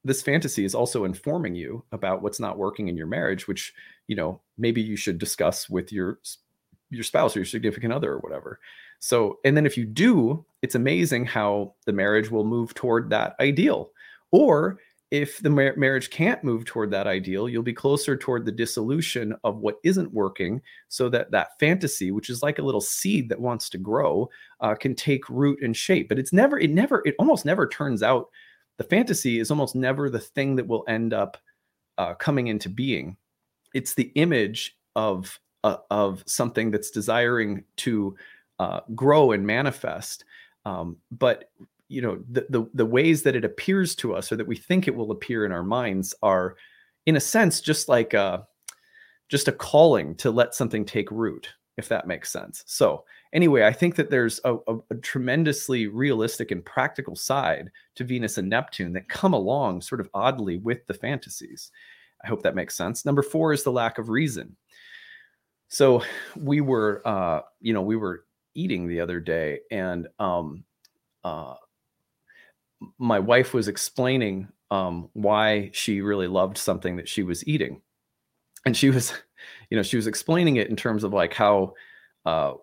this 0.06 0.22
fantasy 0.22 0.64
is 0.64 0.76
also 0.76 1.04
informing 1.04 1.56
you 1.56 1.84
about 1.92 2.22
what's 2.22 2.40
not 2.40 2.60
working 2.60 2.88
in 2.88 2.96
your 2.96 3.08
marriage 3.08 3.48
which 3.48 3.74
you 4.08 4.16
know 4.16 4.40
maybe 4.58 4.82
you 4.82 4.96
should 4.96 5.18
discuss 5.18 5.70
with 5.70 5.92
your 5.92 6.20
your 6.92 7.04
spouse 7.04 7.36
or 7.36 7.40
your 7.40 7.46
significant 7.46 7.92
other 7.92 8.14
or 8.14 8.20
whatever. 8.20 8.60
So 9.00 9.40
and 9.44 9.58
then 9.58 9.66
if 9.66 9.76
you 9.76 9.86
do 9.86 10.46
it's 10.62 10.76
amazing 10.76 11.26
how 11.26 11.74
the 11.86 11.94
marriage 11.94 12.32
will 12.32 12.46
move 12.46 12.74
toward 12.74 13.10
that 13.10 13.36
ideal. 13.40 13.92
Or 14.32 14.80
if 15.16 15.40
the 15.40 15.50
mar- 15.50 15.76
marriage 15.78 16.10
can't 16.10 16.44
move 16.44 16.66
toward 16.66 16.92
that 16.92 17.08
ideal 17.08 17.48
you'll 17.48 17.64
be 17.64 17.74
closer 17.74 18.18
toward 18.18 18.46
the 18.46 18.52
dissolution 18.52 19.34
of 19.44 19.60
what 19.60 19.80
isn't 19.84 20.14
working 20.14 20.62
so 20.90 21.08
that 21.10 21.32
that 21.32 21.58
fantasy 21.60 22.12
which 22.12 22.30
is 22.30 22.44
like 22.44 22.60
a 22.60 22.62
little 22.62 22.82
seed 22.82 23.30
that 23.30 23.40
wants 23.40 23.70
to 23.70 23.78
grow 23.78 24.30
uh, 24.60 24.76
can 24.76 24.94
take 24.94 25.30
root 25.30 25.60
and 25.62 25.76
shape 25.76 26.10
but 26.10 26.20
it's 26.20 26.34
never 26.34 26.60
it 26.60 26.70
never 26.70 27.02
it 27.06 27.16
almost 27.20 27.46
never 27.46 27.68
turns 27.68 28.04
out 28.04 28.30
the 28.78 28.84
fantasy 28.84 29.40
is 29.40 29.50
almost 29.50 29.76
never 29.76 30.10
the 30.10 30.20
thing 30.20 30.56
that 30.56 30.68
will 30.68 30.84
end 30.88 31.14
up 31.14 31.38
uh, 31.98 32.14
coming 32.16 32.48
into 32.48 32.68
being 32.68 33.16
it's 33.74 33.94
the 33.94 34.12
image 34.16 34.78
of 34.96 35.40
uh, 35.66 35.78
of 35.90 36.24
something 36.28 36.70
that's 36.70 36.92
desiring 36.92 37.64
to 37.76 38.16
uh, 38.60 38.82
grow 38.94 39.32
and 39.32 39.46
manifest. 39.46 40.24
Um, 40.64 40.98
but 41.12 41.50
you 41.88 42.02
know 42.02 42.20
the, 42.30 42.46
the 42.50 42.70
the 42.74 42.86
ways 42.86 43.24
that 43.24 43.36
it 43.36 43.46
appears 43.46 43.96
to 43.96 44.16
us 44.16 44.32
or 44.32 44.36
that 44.36 44.48
we 44.48 44.56
think 44.56 44.88
it 44.88 44.96
will 44.96 45.12
appear 45.12 45.46
in 45.46 45.52
our 45.52 45.64
minds 45.64 46.14
are 46.24 46.56
in 47.06 47.16
a 47.16 47.22
sense 47.22 47.62
just 47.62 47.88
like 47.88 48.14
a 48.14 48.46
just 49.30 49.48
a 49.48 49.52
calling 49.52 50.16
to 50.16 50.32
let 50.32 50.56
something 50.56 50.86
take 50.86 51.10
root 51.12 51.50
if 51.78 51.90
that 51.90 52.08
makes 52.08 52.32
sense. 52.32 52.64
So 52.68 53.04
anyway 53.36 53.64
i 53.64 53.72
think 53.74 53.96
that 53.96 54.10
there's 54.10 54.40
a, 54.46 54.56
a, 54.68 54.78
a 54.92 54.96
tremendously 55.02 55.88
realistic 55.88 56.52
and 56.52 56.64
practical 56.64 57.16
side 57.16 57.70
to 57.96 58.04
venus 58.04 58.38
and 58.38 58.50
neptune 58.50 58.94
that 58.94 59.10
come 59.10 59.34
along 59.34 59.82
sort 59.82 60.00
of 60.00 60.10
oddly 60.14 60.58
with 60.58 60.86
the 60.88 60.94
fantasies. 60.94 61.72
I 62.24 62.28
hope 62.28 62.42
that 62.44 62.56
makes 62.56 62.76
sense. 62.76 63.06
Number 63.06 63.22
four 63.22 63.54
is 63.54 63.64
the 63.64 63.72
lack 63.72 63.98
of 63.98 64.10
reason. 64.10 64.56
So 65.68 66.02
we 66.36 66.62
were 66.62 67.02
uh 67.06 67.42
you 67.60 67.74
know 67.74 67.82
we 67.82 67.98
were 67.98 68.26
eating 68.56 68.88
the 68.88 69.02
other 69.02 69.20
day 69.20 69.60
and 69.70 70.08
um 70.18 70.64
uh 71.24 71.56
my 72.98 73.20
wife 73.20 73.54
was 73.54 73.68
explaining 73.68 74.48
um, 74.72 75.10
why 75.14 75.70
she 75.74 76.02
really 76.02 76.28
loved 76.28 76.58
something 76.58 76.96
that 76.98 77.08
she 77.08 77.24
was 77.24 77.48
eating, 77.48 77.82
and 78.66 78.76
she 78.76 78.90
was, 78.90 79.14
you 79.70 79.78
know, 79.78 79.84
she 79.84 79.98
was 79.98 80.08
explaining 80.08 80.58
it 80.58 80.70
in 80.70 80.76
terms 80.76 81.04
of 81.04 81.14
like 81.14 81.34
how 81.34 81.74
uh, 82.26 82.54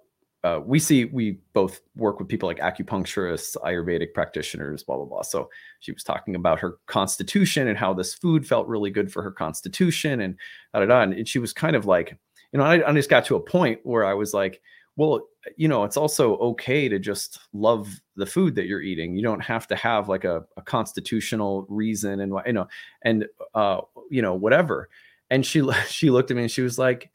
uh, 0.44 0.60
we 0.64 0.78
see 0.78 1.04
we 1.04 1.38
both 1.52 1.80
work 1.94 2.18
with 2.18 2.28
people 2.28 2.48
like 2.48 2.58
acupuncturists, 2.58 3.56
Ayurvedic 3.64 4.12
practitioners, 4.12 4.82
blah 4.82 4.96
blah 4.96 5.04
blah. 5.04 5.22
So 5.22 5.48
she 5.80 5.92
was 5.92 6.02
talking 6.02 6.34
about 6.34 6.58
her 6.58 6.78
constitution 6.86 7.68
and 7.68 7.78
how 7.78 7.94
this 7.94 8.14
food 8.14 8.46
felt 8.46 8.66
really 8.66 8.90
good 8.90 9.12
for 9.12 9.22
her 9.22 9.30
constitution, 9.30 10.20
and 10.20 10.36
da 10.74 10.80
da 10.80 10.86
da. 10.86 11.02
And 11.02 11.28
she 11.28 11.38
was 11.38 11.52
kind 11.52 11.76
of 11.76 11.86
like, 11.86 12.18
you 12.52 12.58
know, 12.58 12.64
I, 12.64 12.88
I 12.88 12.92
just 12.92 13.10
got 13.10 13.24
to 13.26 13.36
a 13.36 13.40
point 13.40 13.80
where 13.84 14.04
I 14.04 14.14
was 14.14 14.34
like, 14.34 14.60
well, 14.96 15.26
you 15.56 15.68
know, 15.68 15.84
it's 15.84 15.96
also 15.96 16.36
okay 16.36 16.88
to 16.88 16.98
just 16.98 17.40
love 17.52 18.00
the 18.16 18.26
food 18.26 18.54
that 18.56 18.66
you're 18.66 18.82
eating. 18.82 19.16
You 19.16 19.22
don't 19.22 19.40
have 19.40 19.66
to 19.68 19.76
have 19.76 20.08
like 20.08 20.24
a, 20.24 20.44
a 20.56 20.62
constitutional 20.62 21.66
reason 21.68 22.20
and 22.20 22.32
you 22.46 22.52
know, 22.52 22.68
and 23.02 23.26
uh, 23.54 23.80
you 24.10 24.22
know, 24.22 24.34
whatever. 24.34 24.88
And 25.30 25.44
she 25.44 25.62
she 25.86 26.10
looked 26.10 26.30
at 26.30 26.36
me 26.36 26.42
and 26.42 26.50
she 26.50 26.62
was 26.62 26.78
like, 26.78 27.10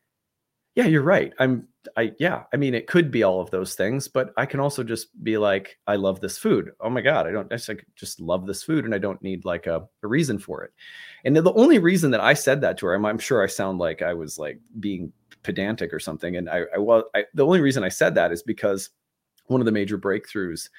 "Yeah, 0.76 0.88
you're 0.88 1.04
right. 1.04 1.34
I'm 1.40 1.68
I 1.96 2.14
yeah, 2.20 2.44
I 2.54 2.58
mean 2.58 2.74
it 2.74 2.88
could 2.88 3.12
be 3.12 3.24
all 3.24 3.42
of 3.42 3.52
those 3.52 3.76
things, 3.76 4.08
but 4.08 4.34
I 4.38 4.46
can 4.46 4.60
also 4.60 4.84
just 4.84 5.08
be 5.24 5.38
like, 5.38 5.78
I 5.88 5.96
love 5.96 6.20
this 6.20 6.38
food. 6.38 6.72
Oh 6.82 6.90
my 6.90 7.02
God, 7.02 7.28
I 7.28 7.32
don't 7.32 7.52
I 7.54 7.58
just, 7.58 7.70
like, 7.70 7.86
just 7.96 8.20
love 8.20 8.48
this 8.48 8.64
food 8.64 8.86
and 8.86 8.94
I 8.96 8.98
don't 8.98 9.22
need 9.22 9.46
like 9.46 9.68
a, 9.68 9.88
a 10.04 10.08
reason 10.08 10.40
for 10.40 10.64
it. 10.64 10.72
And 11.26 11.36
the 11.36 11.54
only 11.54 11.80
reason 11.80 12.12
that 12.12 12.22
I 12.22 12.34
said 12.34 12.62
that 12.62 12.78
to 12.80 12.88
her, 12.88 12.96
I'm, 12.96 13.06
I'm 13.06 13.20
sure 13.20 13.44
I 13.44 13.48
sound 13.48 13.80
like 13.80 14.02
I 14.02 14.14
was 14.14 14.38
like 14.40 14.60
being 14.80 15.14
pedantic 15.44 15.94
or 15.94 16.00
something. 16.00 16.36
And 16.38 16.50
I, 16.50 16.64
I 16.76 16.78
was 16.78 17.04
I, 17.16 17.26
the 17.34 17.46
only 17.46 17.62
reason 17.62 17.84
I 17.84 17.90
said 17.90 18.16
that 18.16 18.32
is 18.32 18.44
because 18.44 18.90
one 19.48 19.62
of 19.62 19.66
the 19.66 19.72
major 19.72 19.98
breakthroughs 19.98 20.70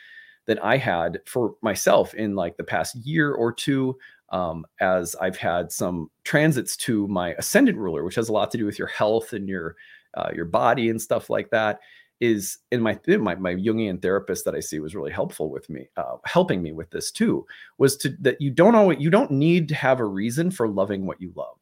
that 0.46 0.62
I 0.64 0.76
had 0.76 1.20
for 1.26 1.54
myself 1.62 2.14
in 2.14 2.34
like 2.34 2.56
the 2.56 2.64
past 2.64 2.96
year 2.96 3.32
or 3.32 3.52
two, 3.52 3.98
um, 4.30 4.64
as 4.80 5.14
I've 5.16 5.36
had 5.36 5.70
some 5.70 6.10
transits 6.24 6.76
to 6.78 7.06
my 7.08 7.34
ascendant 7.34 7.78
ruler, 7.78 8.04
which 8.04 8.14
has 8.14 8.28
a 8.28 8.32
lot 8.32 8.50
to 8.52 8.58
do 8.58 8.64
with 8.64 8.78
your 8.78 8.88
health 8.88 9.32
and 9.32 9.48
your 9.48 9.76
uh, 10.14 10.30
your 10.34 10.46
body 10.46 10.88
and 10.88 11.00
stuff 11.00 11.28
like 11.30 11.50
that 11.50 11.80
is 12.20 12.58
in 12.72 12.80
my 12.80 12.98
my 13.06 13.34
my 13.36 13.54
Jungian 13.54 14.02
therapist 14.02 14.44
that 14.44 14.54
I 14.54 14.60
see 14.60 14.80
was 14.80 14.94
really 14.94 15.12
helpful 15.12 15.50
with 15.50 15.68
me, 15.70 15.88
uh, 15.96 16.16
helping 16.24 16.62
me 16.62 16.72
with 16.72 16.90
this 16.90 17.10
too. 17.10 17.46
Was 17.78 17.96
to 17.98 18.10
that 18.20 18.40
you 18.40 18.50
don't 18.50 18.74
always 18.74 18.98
you 19.00 19.10
don't 19.10 19.30
need 19.30 19.68
to 19.68 19.74
have 19.74 20.00
a 20.00 20.04
reason 20.04 20.50
for 20.50 20.68
loving 20.68 21.06
what 21.06 21.20
you 21.20 21.32
love, 21.36 21.58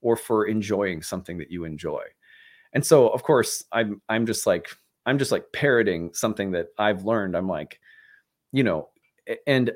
or 0.00 0.16
for 0.16 0.46
enjoying 0.46 1.02
something 1.02 1.38
that 1.38 1.50
you 1.50 1.64
enjoy. 1.64 2.02
And 2.72 2.84
so, 2.84 3.08
of 3.08 3.22
course, 3.22 3.64
I'm 3.72 4.00
I'm 4.08 4.26
just 4.26 4.46
like 4.46 4.68
I'm 5.06 5.18
just 5.18 5.32
like 5.32 5.52
parroting 5.52 6.12
something 6.14 6.52
that 6.52 6.68
I've 6.78 7.04
learned. 7.04 7.36
I'm 7.36 7.48
like, 7.48 7.80
you 8.52 8.62
know, 8.62 8.88
and 9.46 9.72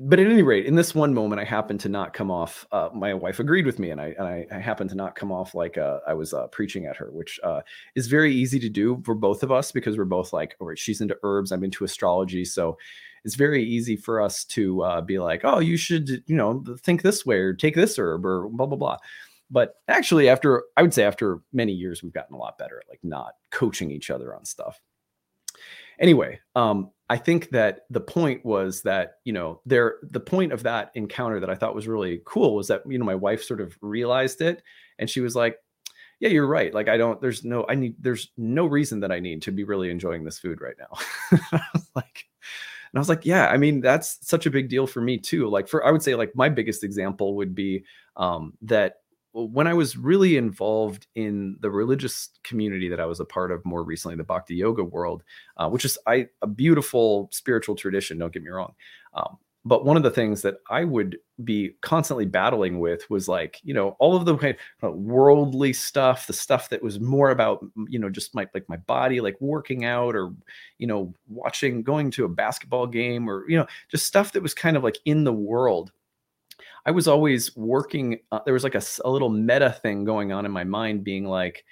but 0.00 0.20
at 0.20 0.28
any 0.28 0.42
rate, 0.42 0.66
in 0.66 0.76
this 0.76 0.94
one 0.94 1.12
moment, 1.12 1.40
I 1.40 1.44
happened 1.44 1.80
to 1.80 1.88
not 1.88 2.12
come 2.12 2.30
off. 2.30 2.64
Uh, 2.70 2.88
my 2.94 3.14
wife 3.14 3.40
agreed 3.40 3.66
with 3.66 3.80
me, 3.80 3.90
and 3.90 4.00
I 4.00 4.14
and 4.16 4.28
I, 4.28 4.46
I 4.52 4.58
happened 4.58 4.90
to 4.90 4.96
not 4.96 5.16
come 5.16 5.32
off 5.32 5.54
like 5.54 5.76
uh, 5.76 5.98
I 6.06 6.14
was 6.14 6.32
uh, 6.32 6.46
preaching 6.48 6.86
at 6.86 6.96
her, 6.96 7.10
which 7.10 7.40
uh, 7.42 7.62
is 7.96 8.06
very 8.06 8.32
easy 8.32 8.60
to 8.60 8.68
do 8.68 9.02
for 9.04 9.14
both 9.14 9.42
of 9.42 9.50
us 9.50 9.72
because 9.72 9.98
we're 9.98 10.04
both 10.04 10.32
like, 10.32 10.54
right, 10.60 10.78
she's 10.78 11.00
into 11.00 11.16
herbs, 11.24 11.50
I'm 11.50 11.64
into 11.64 11.84
astrology, 11.84 12.44
so 12.44 12.78
it's 13.24 13.34
very 13.34 13.64
easy 13.64 13.96
for 13.96 14.20
us 14.20 14.44
to 14.44 14.82
uh, 14.82 15.00
be 15.00 15.18
like, 15.18 15.40
oh, 15.42 15.58
you 15.58 15.76
should, 15.76 16.22
you 16.26 16.36
know, 16.36 16.64
think 16.82 17.02
this 17.02 17.26
way 17.26 17.38
or 17.38 17.52
take 17.52 17.74
this 17.74 17.98
herb 17.98 18.24
or 18.24 18.48
blah 18.48 18.66
blah 18.66 18.78
blah. 18.78 18.98
But 19.50 19.76
actually, 19.88 20.28
after 20.28 20.64
I 20.76 20.82
would 20.82 20.92
say 20.92 21.04
after 21.04 21.40
many 21.52 21.72
years, 21.72 22.02
we've 22.02 22.12
gotten 22.12 22.34
a 22.34 22.38
lot 22.38 22.58
better 22.58 22.78
at 22.78 22.88
like 22.88 23.00
not 23.02 23.34
coaching 23.50 23.90
each 23.90 24.10
other 24.10 24.34
on 24.34 24.44
stuff. 24.44 24.80
Anyway, 25.98 26.38
um, 26.54 26.90
I 27.10 27.16
think 27.16 27.50
that 27.50 27.80
the 27.90 28.00
point 28.00 28.44
was 28.44 28.82
that, 28.82 29.14
you 29.24 29.32
know, 29.32 29.60
there 29.64 29.96
the 30.02 30.20
point 30.20 30.52
of 30.52 30.62
that 30.64 30.90
encounter 30.94 31.40
that 31.40 31.50
I 31.50 31.54
thought 31.54 31.74
was 31.74 31.88
really 31.88 32.20
cool 32.24 32.54
was 32.54 32.68
that, 32.68 32.82
you 32.86 32.98
know, 32.98 33.04
my 33.04 33.14
wife 33.14 33.42
sort 33.42 33.60
of 33.60 33.76
realized 33.80 34.42
it 34.42 34.62
and 34.98 35.08
she 35.08 35.20
was 35.20 35.34
like, 35.34 35.56
yeah, 36.20 36.28
you're 36.28 36.46
right. 36.46 36.74
Like 36.74 36.88
I 36.88 36.96
don't 36.96 37.20
there's 37.20 37.44
no 37.44 37.64
I 37.68 37.74
need 37.74 37.94
there's 37.98 38.30
no 38.36 38.66
reason 38.66 39.00
that 39.00 39.12
I 39.12 39.20
need 39.20 39.42
to 39.42 39.52
be 39.52 39.64
really 39.64 39.90
enjoying 39.90 40.24
this 40.24 40.38
food 40.38 40.60
right 40.60 40.76
now. 40.78 41.58
like 41.96 42.26
and 42.92 42.98
I 42.98 43.00
was 43.00 43.08
like, 43.08 43.24
yeah, 43.26 43.48
I 43.48 43.56
mean, 43.56 43.80
that's 43.80 44.18
such 44.26 44.46
a 44.46 44.50
big 44.50 44.68
deal 44.68 44.86
for 44.86 45.00
me 45.00 45.18
too. 45.18 45.48
Like 45.48 45.68
for 45.68 45.84
I 45.84 45.90
would 45.90 46.02
say 46.02 46.14
like 46.14 46.36
my 46.36 46.48
biggest 46.48 46.84
example 46.84 47.36
would 47.36 47.54
be 47.54 47.84
um 48.16 48.52
that 48.62 48.96
when 49.46 49.66
I 49.66 49.74
was 49.74 49.96
really 49.96 50.36
involved 50.36 51.06
in 51.14 51.56
the 51.60 51.70
religious 51.70 52.30
community 52.42 52.88
that 52.88 53.00
I 53.00 53.06
was 53.06 53.20
a 53.20 53.24
part 53.24 53.52
of 53.52 53.64
more 53.64 53.84
recently, 53.84 54.16
the 54.16 54.24
Bhakti 54.24 54.54
Yoga 54.54 54.84
world, 54.84 55.22
uh, 55.56 55.68
which 55.68 55.84
is 55.84 55.98
I, 56.06 56.28
a 56.42 56.46
beautiful 56.46 57.28
spiritual 57.32 57.76
tradition, 57.76 58.18
don't 58.18 58.32
get 58.32 58.42
me 58.42 58.50
wrong. 58.50 58.74
Um, 59.14 59.38
but 59.64 59.84
one 59.84 59.96
of 59.96 60.02
the 60.02 60.10
things 60.10 60.42
that 60.42 60.56
I 60.70 60.84
would 60.84 61.18
be 61.44 61.74
constantly 61.82 62.24
battling 62.24 62.80
with 62.80 63.08
was 63.10 63.28
like, 63.28 63.60
you 63.62 63.74
know, 63.74 63.96
all 63.98 64.16
of 64.16 64.24
the 64.24 64.36
kind 64.36 64.56
of 64.82 64.94
worldly 64.94 65.72
stuff, 65.72 66.26
the 66.26 66.32
stuff 66.32 66.70
that 66.70 66.82
was 66.82 67.00
more 67.00 67.30
about, 67.30 67.64
you 67.88 67.98
know, 67.98 68.08
just 68.08 68.34
my 68.34 68.48
like 68.54 68.68
my 68.68 68.78
body, 68.78 69.20
like 69.20 69.36
working 69.40 69.84
out 69.84 70.16
or, 70.16 70.32
you 70.78 70.86
know, 70.86 71.12
watching, 71.28 71.82
going 71.82 72.10
to 72.12 72.24
a 72.24 72.28
basketball 72.28 72.86
game 72.86 73.28
or, 73.28 73.48
you 73.48 73.58
know, 73.58 73.66
just 73.90 74.06
stuff 74.06 74.32
that 74.32 74.42
was 74.42 74.54
kind 74.54 74.76
of 74.76 74.82
like 74.82 74.98
in 75.04 75.24
the 75.24 75.32
world 75.32 75.92
I 76.86 76.90
was 76.90 77.08
always 77.08 77.54
working. 77.56 78.18
Uh, 78.32 78.40
there 78.44 78.54
was 78.54 78.64
like 78.64 78.74
a, 78.74 78.82
a 79.04 79.10
little 79.10 79.28
meta 79.28 79.70
thing 79.82 80.04
going 80.04 80.32
on 80.32 80.46
in 80.46 80.52
my 80.52 80.64
mind, 80.64 81.04
being 81.04 81.24
like 81.24 81.64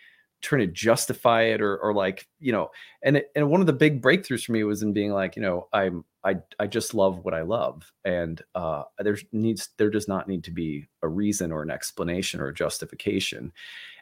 trying 0.43 0.61
to 0.61 0.73
justify 0.73 1.43
it 1.43 1.61
or, 1.61 1.77
or 1.79 1.95
like 1.95 2.27
you 2.39 2.53
know. 2.53 2.71
And 3.03 3.19
it, 3.19 3.31
and 3.35 3.51
one 3.51 3.61
of 3.61 3.67
the 3.67 3.73
big 3.73 4.03
breakthroughs 4.03 4.45
for 4.45 4.53
me 4.53 4.65
was 4.65 4.83
in 4.83 4.93
being 4.93 5.13
like, 5.13 5.37
you 5.37 5.43
know, 5.43 5.69
I'm 5.73 6.05
I 6.25 6.37
I 6.59 6.67
just 6.67 6.95
love 6.95 7.25
what 7.25 7.35
I 7.35 7.43
love, 7.43 7.91
and 8.05 8.41
uh, 8.55 8.83
there 8.99 9.19
needs 9.33 9.71
there 9.79 9.91
does 9.91 10.09
not 10.09 10.29
need 10.29 10.45
to 10.45 10.51
be 10.51 10.87
a 11.03 11.09
reason 11.09 11.53
or 11.53 11.63
an 11.63 11.71
explanation 11.71 12.41
or 12.41 12.49
a 12.49 12.55
justification. 12.55 13.53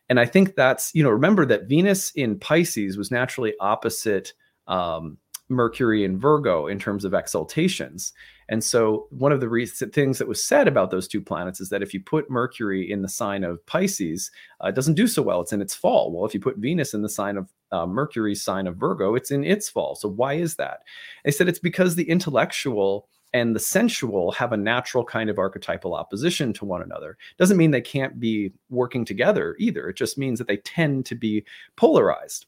And 0.08 0.20
I 0.20 0.26
think 0.26 0.54
that's 0.54 0.94
you 0.94 1.02
know 1.02 1.10
remember 1.10 1.46
that 1.46 1.68
Venus 1.68 2.10
in 2.12 2.38
Pisces 2.38 2.96
was 2.96 3.10
naturally 3.10 3.54
opposite 3.60 4.32
um, 4.66 5.18
Mercury 5.48 6.04
in 6.04 6.18
Virgo 6.18 6.66
in 6.66 6.78
terms 6.78 7.04
of 7.04 7.14
exaltations. 7.14 8.12
And 8.48 8.62
so, 8.62 9.06
one 9.10 9.32
of 9.32 9.40
the 9.40 9.48
recent 9.48 9.94
things 9.94 10.18
that 10.18 10.28
was 10.28 10.44
said 10.44 10.68
about 10.68 10.90
those 10.90 11.08
two 11.08 11.20
planets 11.20 11.60
is 11.60 11.68
that 11.70 11.82
if 11.82 11.94
you 11.94 12.00
put 12.00 12.30
Mercury 12.30 12.90
in 12.90 13.02
the 13.02 13.08
sign 13.08 13.44
of 13.44 13.64
Pisces, 13.66 14.30
uh, 14.62 14.68
it 14.68 14.74
doesn't 14.74 14.94
do 14.94 15.06
so 15.06 15.22
well. 15.22 15.40
It's 15.40 15.52
in 15.52 15.62
its 15.62 15.74
fall. 15.74 16.12
Well, 16.12 16.26
if 16.26 16.34
you 16.34 16.40
put 16.40 16.58
Venus 16.58 16.94
in 16.94 17.02
the 17.02 17.08
sign 17.08 17.36
of 17.36 17.48
uh, 17.72 17.86
Mercury's 17.86 18.42
sign 18.42 18.66
of 18.66 18.76
Virgo, 18.76 19.14
it's 19.14 19.30
in 19.30 19.44
its 19.44 19.68
fall. 19.68 19.94
So, 19.94 20.08
why 20.08 20.34
is 20.34 20.56
that? 20.56 20.80
They 21.24 21.30
said 21.30 21.48
it's 21.48 21.58
because 21.58 21.94
the 21.94 22.08
intellectual 22.08 23.08
and 23.34 23.54
the 23.54 23.60
sensual 23.60 24.30
have 24.30 24.52
a 24.52 24.56
natural 24.56 25.04
kind 25.04 25.28
of 25.28 25.38
archetypal 25.38 25.94
opposition 25.94 26.52
to 26.52 26.64
one 26.64 26.82
another. 26.82 27.18
Doesn't 27.36 27.56
mean 27.56 27.72
they 27.72 27.80
can't 27.80 28.20
be 28.20 28.52
working 28.70 29.04
together 29.04 29.56
either. 29.58 29.88
It 29.88 29.96
just 29.96 30.16
means 30.16 30.38
that 30.38 30.46
they 30.46 30.58
tend 30.58 31.04
to 31.06 31.16
be 31.16 31.44
polarized. 31.76 32.46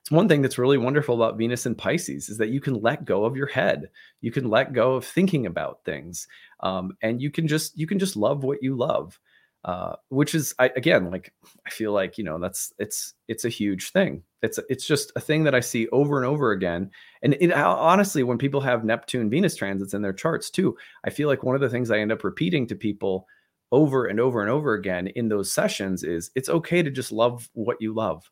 It's 0.00 0.10
one 0.10 0.28
thing 0.28 0.42
that's 0.42 0.58
really 0.58 0.78
wonderful 0.78 1.14
about 1.14 1.36
Venus 1.36 1.66
and 1.66 1.76
Pisces 1.76 2.28
is 2.28 2.38
that 2.38 2.48
you 2.50 2.60
can 2.60 2.80
let 2.80 3.04
go 3.04 3.24
of 3.24 3.36
your 3.36 3.46
head. 3.46 3.90
You 4.20 4.32
can 4.32 4.48
let 4.48 4.72
go 4.72 4.94
of 4.94 5.04
thinking 5.04 5.46
about 5.46 5.84
things, 5.84 6.26
um, 6.60 6.96
and 7.02 7.20
you 7.20 7.30
can 7.30 7.46
just 7.46 7.78
you 7.78 7.86
can 7.86 7.98
just 7.98 8.16
love 8.16 8.44
what 8.44 8.62
you 8.62 8.74
love, 8.74 9.18
uh, 9.64 9.96
which 10.08 10.34
is 10.34 10.54
I, 10.58 10.70
again 10.76 11.10
like 11.10 11.32
I 11.66 11.70
feel 11.70 11.92
like 11.92 12.18
you 12.18 12.24
know 12.24 12.38
that's 12.38 12.72
it's 12.78 13.14
it's 13.28 13.44
a 13.44 13.50
huge 13.50 13.90
thing. 13.90 14.22
It's 14.42 14.58
it's 14.70 14.86
just 14.86 15.12
a 15.16 15.20
thing 15.20 15.44
that 15.44 15.54
I 15.54 15.60
see 15.60 15.88
over 15.88 16.16
and 16.16 16.26
over 16.26 16.52
again. 16.52 16.90
And 17.22 17.36
it, 17.40 17.52
honestly, 17.52 18.22
when 18.22 18.38
people 18.38 18.60
have 18.62 18.84
Neptune 18.84 19.28
Venus 19.28 19.56
transits 19.56 19.94
in 19.94 20.02
their 20.02 20.12
charts 20.12 20.50
too, 20.50 20.76
I 21.04 21.10
feel 21.10 21.28
like 21.28 21.42
one 21.42 21.54
of 21.54 21.60
the 21.60 21.68
things 21.68 21.90
I 21.90 21.98
end 21.98 22.12
up 22.12 22.24
repeating 22.24 22.66
to 22.68 22.74
people 22.74 23.26
over 23.70 24.06
and 24.06 24.18
over 24.18 24.40
and 24.40 24.50
over 24.50 24.74
again 24.74 25.08
in 25.08 25.28
those 25.28 25.52
sessions 25.52 26.02
is 26.02 26.30
it's 26.34 26.48
okay 26.48 26.82
to 26.82 26.90
just 26.90 27.12
love 27.12 27.50
what 27.52 27.76
you 27.80 27.92
love 27.94 28.30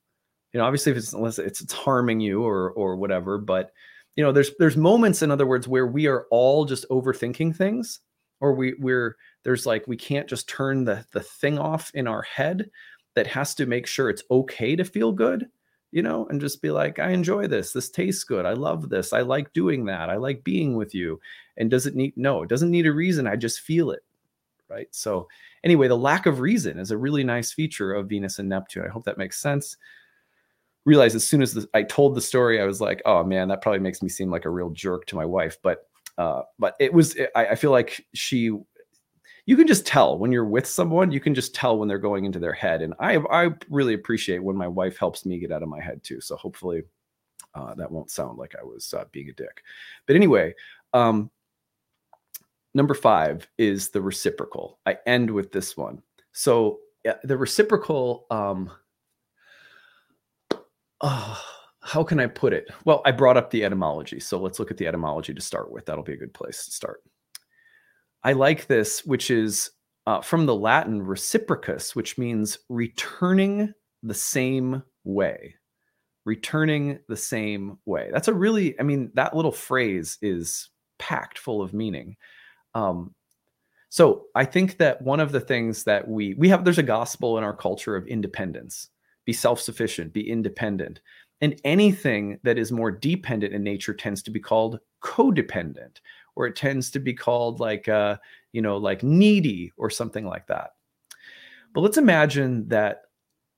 you 0.57 0.63
know 0.63 0.65
obviously 0.65 0.91
if 0.91 0.97
it's 0.97 1.13
unless 1.13 1.39
it's, 1.39 1.61
it's 1.61 1.75
harming 1.75 2.19
you 2.19 2.43
or 2.43 2.71
or 2.71 2.97
whatever 2.97 3.37
but 3.37 3.73
you 4.15 4.25
know 4.25 4.33
there's 4.33 4.53
there's 4.59 4.75
moments 4.75 5.21
in 5.21 5.31
other 5.31 5.47
words 5.47 5.69
where 5.69 5.87
we 5.87 6.07
are 6.07 6.27
all 6.31 6.65
just 6.65 6.89
overthinking 6.89 7.55
things 7.55 8.01
or 8.41 8.55
we 8.55 8.75
we're 8.79 9.17
there's 9.43 9.67
like 9.67 9.87
we 9.87 9.99
can't 9.99 10.27
just 10.27 10.49
turn 10.49 10.85
the 10.85 11.05
the 11.13 11.21
thing 11.21 11.59
off 11.59 11.91
in 11.93 12.09
our 12.09 12.23
head 12.23 12.71
that 13.15 13.27
has 13.27 13.55
to 13.55 13.67
make 13.67 13.87
sure 13.87 14.09
it's 14.09 14.25
okay 14.31 14.75
to 14.75 14.85
feel 14.85 15.13
good 15.13 15.47
you 15.93 16.03
know, 16.03 16.27
and 16.29 16.41
just 16.41 16.61
be 16.61 16.71
like, 16.71 16.99
I 16.99 17.11
enjoy 17.11 17.47
this. 17.47 17.73
This 17.73 17.89
tastes 17.89 18.25
good. 18.25 18.45
I 18.45 18.53
love 18.53 18.91
this. 18.91 19.13
I 19.13 19.21
like 19.21 19.53
doing 19.53 19.87
that. 19.87 20.11
I 20.11 20.17
like 20.17 20.45
being 20.45 20.77
with 20.77 20.95
you. 20.95 21.21
And 21.57 21.71
does 21.71 21.87
it 21.87 21.95
need, 21.95 22.13
no, 22.17 22.43
it 22.43 22.51
doesn't 22.51 22.71
need 22.71 22.87
a 22.87 22.93
reason. 22.93 23.27
I 23.27 23.37
just 23.37 23.61
feel 23.61 23.93
it. 23.93 24.05
Right. 24.69 24.89
So, 24.91 25.29
anyway, 25.63 25.87
the 25.87 25.97
lack 25.97 26.27
of 26.27 26.41
reason 26.41 26.79
is 26.79 26.91
a 26.91 26.99
really 26.99 27.23
nice 27.23 27.53
feature 27.53 27.95
of 27.95 28.09
Venus 28.09 28.41
and 28.41 28.49
Neptune. 28.49 28.85
I 28.85 28.91
hope 28.91 29.05
that 29.05 29.17
makes 29.17 29.41
sense. 29.41 29.77
Realize 30.87 31.15
as 31.15 31.29
soon 31.29 31.43
as 31.43 31.53
the, 31.53 31.69
I 31.75 31.83
told 31.83 32.15
the 32.15 32.21
story, 32.23 32.61
I 32.61 32.65
was 32.65 32.81
like, 32.81 33.03
oh 33.05 33.23
man, 33.23 33.49
that 33.49 33.61
probably 33.61 33.81
makes 33.81 34.03
me 34.03 34.09
seem 34.09 34.31
like 34.31 34.47
a 34.47 34.51
real 34.51 34.71
jerk 34.71 35.05
to 35.07 35.17
my 35.17 35.27
wife. 35.27 35.59
But, 35.63 35.87
uh, 36.17 36.43
but 36.59 36.75
it 36.81 36.93
was, 36.93 37.15
I, 37.35 37.49
I 37.49 37.55
feel 37.57 37.73
like 37.73 38.07
she 38.15 38.53
you 39.49 39.57
can 39.57 39.69
just 39.69 39.87
tell 39.87 40.19
when 40.19 40.33
you're 40.33 40.45
with 40.45 40.67
someone 40.67 41.13
you 41.13 41.21
can 41.21 41.33
just 41.33 41.55
tell 41.55 41.79
when 41.79 41.89
they're 41.89 41.99
going 41.99 42.25
into 42.25 42.41
their 42.41 42.53
head. 42.53 42.83
And 42.83 42.95
i 42.99 43.17
i 43.17 43.51
really 43.71 43.95
appreciate 43.95 44.43
when 44.43 44.57
my 44.57 44.69
wife 44.69 44.99
helps 44.99 45.25
me 45.25 45.39
get 45.39 45.53
out 45.53 45.63
of 45.63 45.69
my 45.69 45.81
head 45.81 46.03
too. 46.03 46.21
So 46.21 46.37
hopefully 46.37 46.83
uh, 47.55 47.75
that 47.75 47.91
won't 47.91 48.11
sound 48.11 48.39
like 48.39 48.55
i 48.61 48.65
was 48.65 48.93
uh, 48.93 49.05
being 49.13 49.31
a 49.31 49.33
dick. 49.33 49.63
But 50.07 50.17
anyway 50.17 50.55
um, 50.93 51.31
number 52.75 52.95
five 52.95 53.49
is 53.57 53.91
the 53.91 54.01
reciprocal. 54.01 54.79
I 54.85 54.99
end 55.07 55.31
with 55.31 55.53
this 55.53 55.77
one. 55.77 56.03
So 56.33 56.81
yeah, 57.05 57.15
the 57.25 57.37
reciprocal 57.37 58.27
um, 58.31 58.71
oh, 61.01 61.43
how 61.81 62.03
can 62.03 62.19
i 62.19 62.27
put 62.27 62.53
it 62.53 62.69
well 62.85 63.03
i 63.05 63.11
brought 63.11 63.37
up 63.37 63.51
the 63.51 63.65
etymology 63.65 64.19
so 64.19 64.39
let's 64.39 64.59
look 64.59 64.71
at 64.71 64.77
the 64.77 64.87
etymology 64.87 65.33
to 65.33 65.41
start 65.41 65.71
with 65.71 65.87
that'll 65.87 66.03
be 66.03 66.15
a 66.15 66.19
good 66.19 66.35
place 66.35 66.65
to 66.65 66.71
start 66.71 67.01
I 68.27 68.33
like 68.33 68.67
this, 68.67 69.07
which 69.07 69.31
is 69.31 69.71
uh, 70.09 70.21
from 70.21 70.47
the 70.47 70.55
Latin 70.55 71.01
reciprocus, 71.01 71.95
which 71.95 72.19
means 72.19 72.59
returning 72.69 73.73
the 74.03 74.15
same 74.15 74.83
way. 75.05 75.55
Returning 76.25 76.99
the 77.09 77.17
same 77.17 77.79
way. 77.87 78.11
That's 78.13 78.27
a 78.27 78.35
really, 78.35 78.79
I 78.81 78.83
mean, 78.83 79.13
that 79.15 79.37
little 79.37 79.53
phrase 79.53 80.19
is 80.23 80.71
packed 80.99 81.39
full 81.39 81.63
of 81.63 81.73
meaning. 81.73 82.17
Um, 82.75 83.15
so 83.91 84.25
I 84.35 84.45
think 84.45 84.79
that 84.79 85.03
one 85.03 85.21
of 85.21 85.31
the 85.31 85.39
things 85.39 85.85
that 85.85 86.09
we 86.09 86.35
we 86.35 86.49
have 86.49 86.65
there's 86.65 86.79
a 86.79 86.83
gospel 86.83 87.39
in 87.39 87.45
our 87.45 87.55
culture 87.55 87.95
of 87.95 88.09
independence. 88.09 88.91
Be 89.27 89.35
self-sufficient, 89.35 90.15
be 90.15 90.29
independent. 90.29 91.01
And 91.43 91.61
anything 91.65 92.39
that 92.45 92.57
is 92.57 92.73
more 92.73 92.91
dependent 92.91 93.53
in 93.53 93.63
nature 93.63 93.93
tends 93.93 94.23
to 94.23 94.31
be 94.31 94.41
called 94.41 94.81
codependent, 95.03 95.99
or 96.35 96.47
it 96.47 96.57
tends 96.57 96.91
to 96.93 96.99
be 96.99 97.13
called 97.13 97.61
like 97.61 97.89
uh, 97.89 98.17
you 98.57 98.63
know 98.63 98.79
like 98.79 99.03
needy 99.03 99.71
or 99.77 99.91
something 99.91 100.27
like 100.27 100.47
that 100.47 100.71
but 101.75 101.83
let's 101.83 101.99
imagine 101.99 102.67
that 102.69 103.03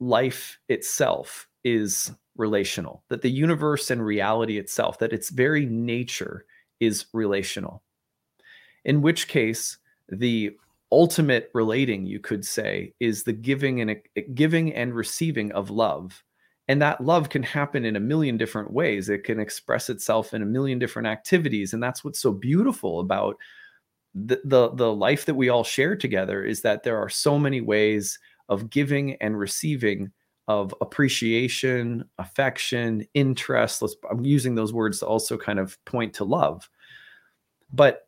life 0.01 0.59
itself 0.69 1.47
is 1.63 2.11
relational 2.37 3.05
that 3.09 3.23
the 3.23 3.31
universe 3.31 3.93
and 3.93 4.05
reality 4.05 4.59
itself 4.59 4.99
that 4.99 5.13
its 5.13 5.31
very 5.31 5.67
nature 5.67 6.45
is 6.81 7.07
relational 7.13 7.83
in 8.85 9.03
which 9.03 9.29
case 9.29 9.79
the 10.09 10.51
ultimate 10.91 11.51
relating 11.55 12.07
you 12.07 12.19
could 12.19 12.45
say 12.45 12.93
is 13.01 13.25
the 13.25 13.33
giving 13.33 13.81
and 13.81 13.91
eh, 14.17 14.23
giving 14.35 14.75
and 14.75 14.95
receiving 14.95 15.53
of 15.53 15.71
love. 15.71 16.23
And 16.69 16.83
that 16.83 17.01
love 17.01 17.31
can 17.31 17.43
happen 17.43 17.85
in 17.85 17.97
a 17.97 18.01
million 18.01 18.37
different 18.37 18.73
ways. 18.73 19.09
It 19.09 19.25
can 19.25 19.41
express 19.41 19.89
itself 19.89 20.35
in 20.35 20.43
a 20.43 20.47
million 20.47 20.79
different 20.79 21.09
activities. 21.09 21.73
And 21.73 21.83
that's 21.83 22.05
what's 22.05 22.21
so 22.21 22.33
beautiful 22.33 23.01
about 23.01 23.37
the, 24.15 24.41
the 24.45 24.71
the 24.71 24.93
life 24.93 25.27
that 25.27 25.35
we 25.35 25.49
all 25.49 25.65
share 25.65 25.95
together 25.95 26.45
is 26.45 26.63
that 26.63 26.83
there 26.83 26.99
are 26.99 27.09
so 27.09 27.39
many 27.39 27.61
ways 27.61 28.19
of 28.49 28.71
giving 28.71 29.15
and 29.17 29.39
receiving 29.39 30.11
of 30.49 30.75
appreciation 30.81 32.05
affection 32.19 33.07
interest. 33.15 33.83
Let's 33.83 33.97
i'm 34.11 34.25
using 34.25 34.55
those 34.55 34.73
words 34.73 35.01
to 35.01 35.07
also 35.07 35.37
kind 35.37 35.59
of 35.59 35.83
point 35.85 36.15
to 36.15 36.25
love. 36.25 36.69
But 37.73 38.08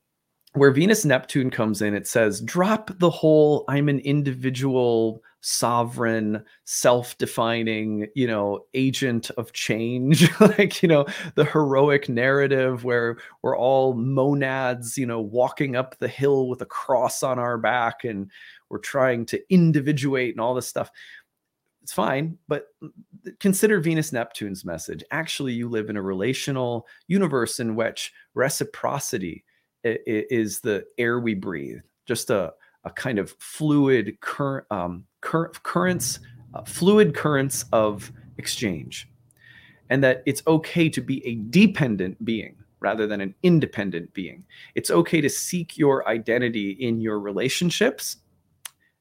where 0.54 0.72
Venus 0.72 1.04
Neptune 1.04 1.50
comes 1.50 1.80
in, 1.80 1.94
it 1.94 2.06
says, 2.06 2.40
drop 2.40 2.90
the 2.98 3.10
whole 3.10 3.64
I'm 3.68 3.88
an 3.88 4.00
individual, 4.00 5.22
sovereign, 5.42 6.44
self 6.64 7.16
defining, 7.18 8.08
you 8.14 8.26
know, 8.26 8.64
agent 8.74 9.30
of 9.36 9.52
change. 9.52 10.28
like, 10.40 10.82
you 10.82 10.88
know, 10.88 11.06
the 11.36 11.44
heroic 11.44 12.08
narrative 12.08 12.84
where 12.84 13.18
we're 13.42 13.56
all 13.56 13.94
monads, 13.94 14.98
you 14.98 15.06
know, 15.06 15.20
walking 15.20 15.76
up 15.76 15.96
the 15.98 16.08
hill 16.08 16.48
with 16.48 16.62
a 16.62 16.66
cross 16.66 17.22
on 17.22 17.38
our 17.38 17.56
back 17.56 18.04
and 18.04 18.30
we're 18.70 18.78
trying 18.78 19.26
to 19.26 19.40
individuate 19.52 20.34
and 20.34 20.40
all 20.40 20.54
this 20.54 20.66
stuff. 20.66 20.90
It's 21.82 21.92
fine, 21.92 22.38
but 22.46 22.66
consider 23.38 23.80
Venus 23.80 24.12
Neptune's 24.12 24.64
message. 24.64 25.02
Actually, 25.10 25.54
you 25.54 25.68
live 25.68 25.90
in 25.90 25.96
a 25.96 26.02
relational 26.02 26.86
universe 27.08 27.58
in 27.58 27.74
which 27.74 28.12
reciprocity 28.34 29.44
is 29.85 30.61
the 30.61 30.85
air 30.99 31.21
we 31.21 31.35
breathe, 31.35 31.81
just 32.07 32.31
a, 32.31 32.53
a 32.85 32.90
kind 32.90 33.19
of 33.19 33.35
fluid 33.38 34.19
current, 34.21 34.66
um, 34.71 35.05
cur- 35.21 35.51
currents, 35.62 36.21
uh, 36.55 36.62
fluid 36.64 37.14
currents 37.14 37.64
of 37.73 38.12
exchange. 38.38 39.09
And 39.88 40.05
that 40.05 40.23
it's 40.25 40.43
okay 40.47 40.88
to 40.88 41.01
be 41.01 41.27
a 41.27 41.35
dependent 41.51 42.25
being 42.25 42.57
rather 42.81 43.07
than 43.07 43.21
an 43.21 43.35
independent 43.43 44.12
being. 44.14 44.45
It's 44.75 44.90
okay 44.90 45.21
to 45.21 45.29
seek 45.29 45.77
your 45.77 46.09
identity 46.09 46.71
in 46.71 47.01
your 47.01 47.21
relationships, 47.21 48.16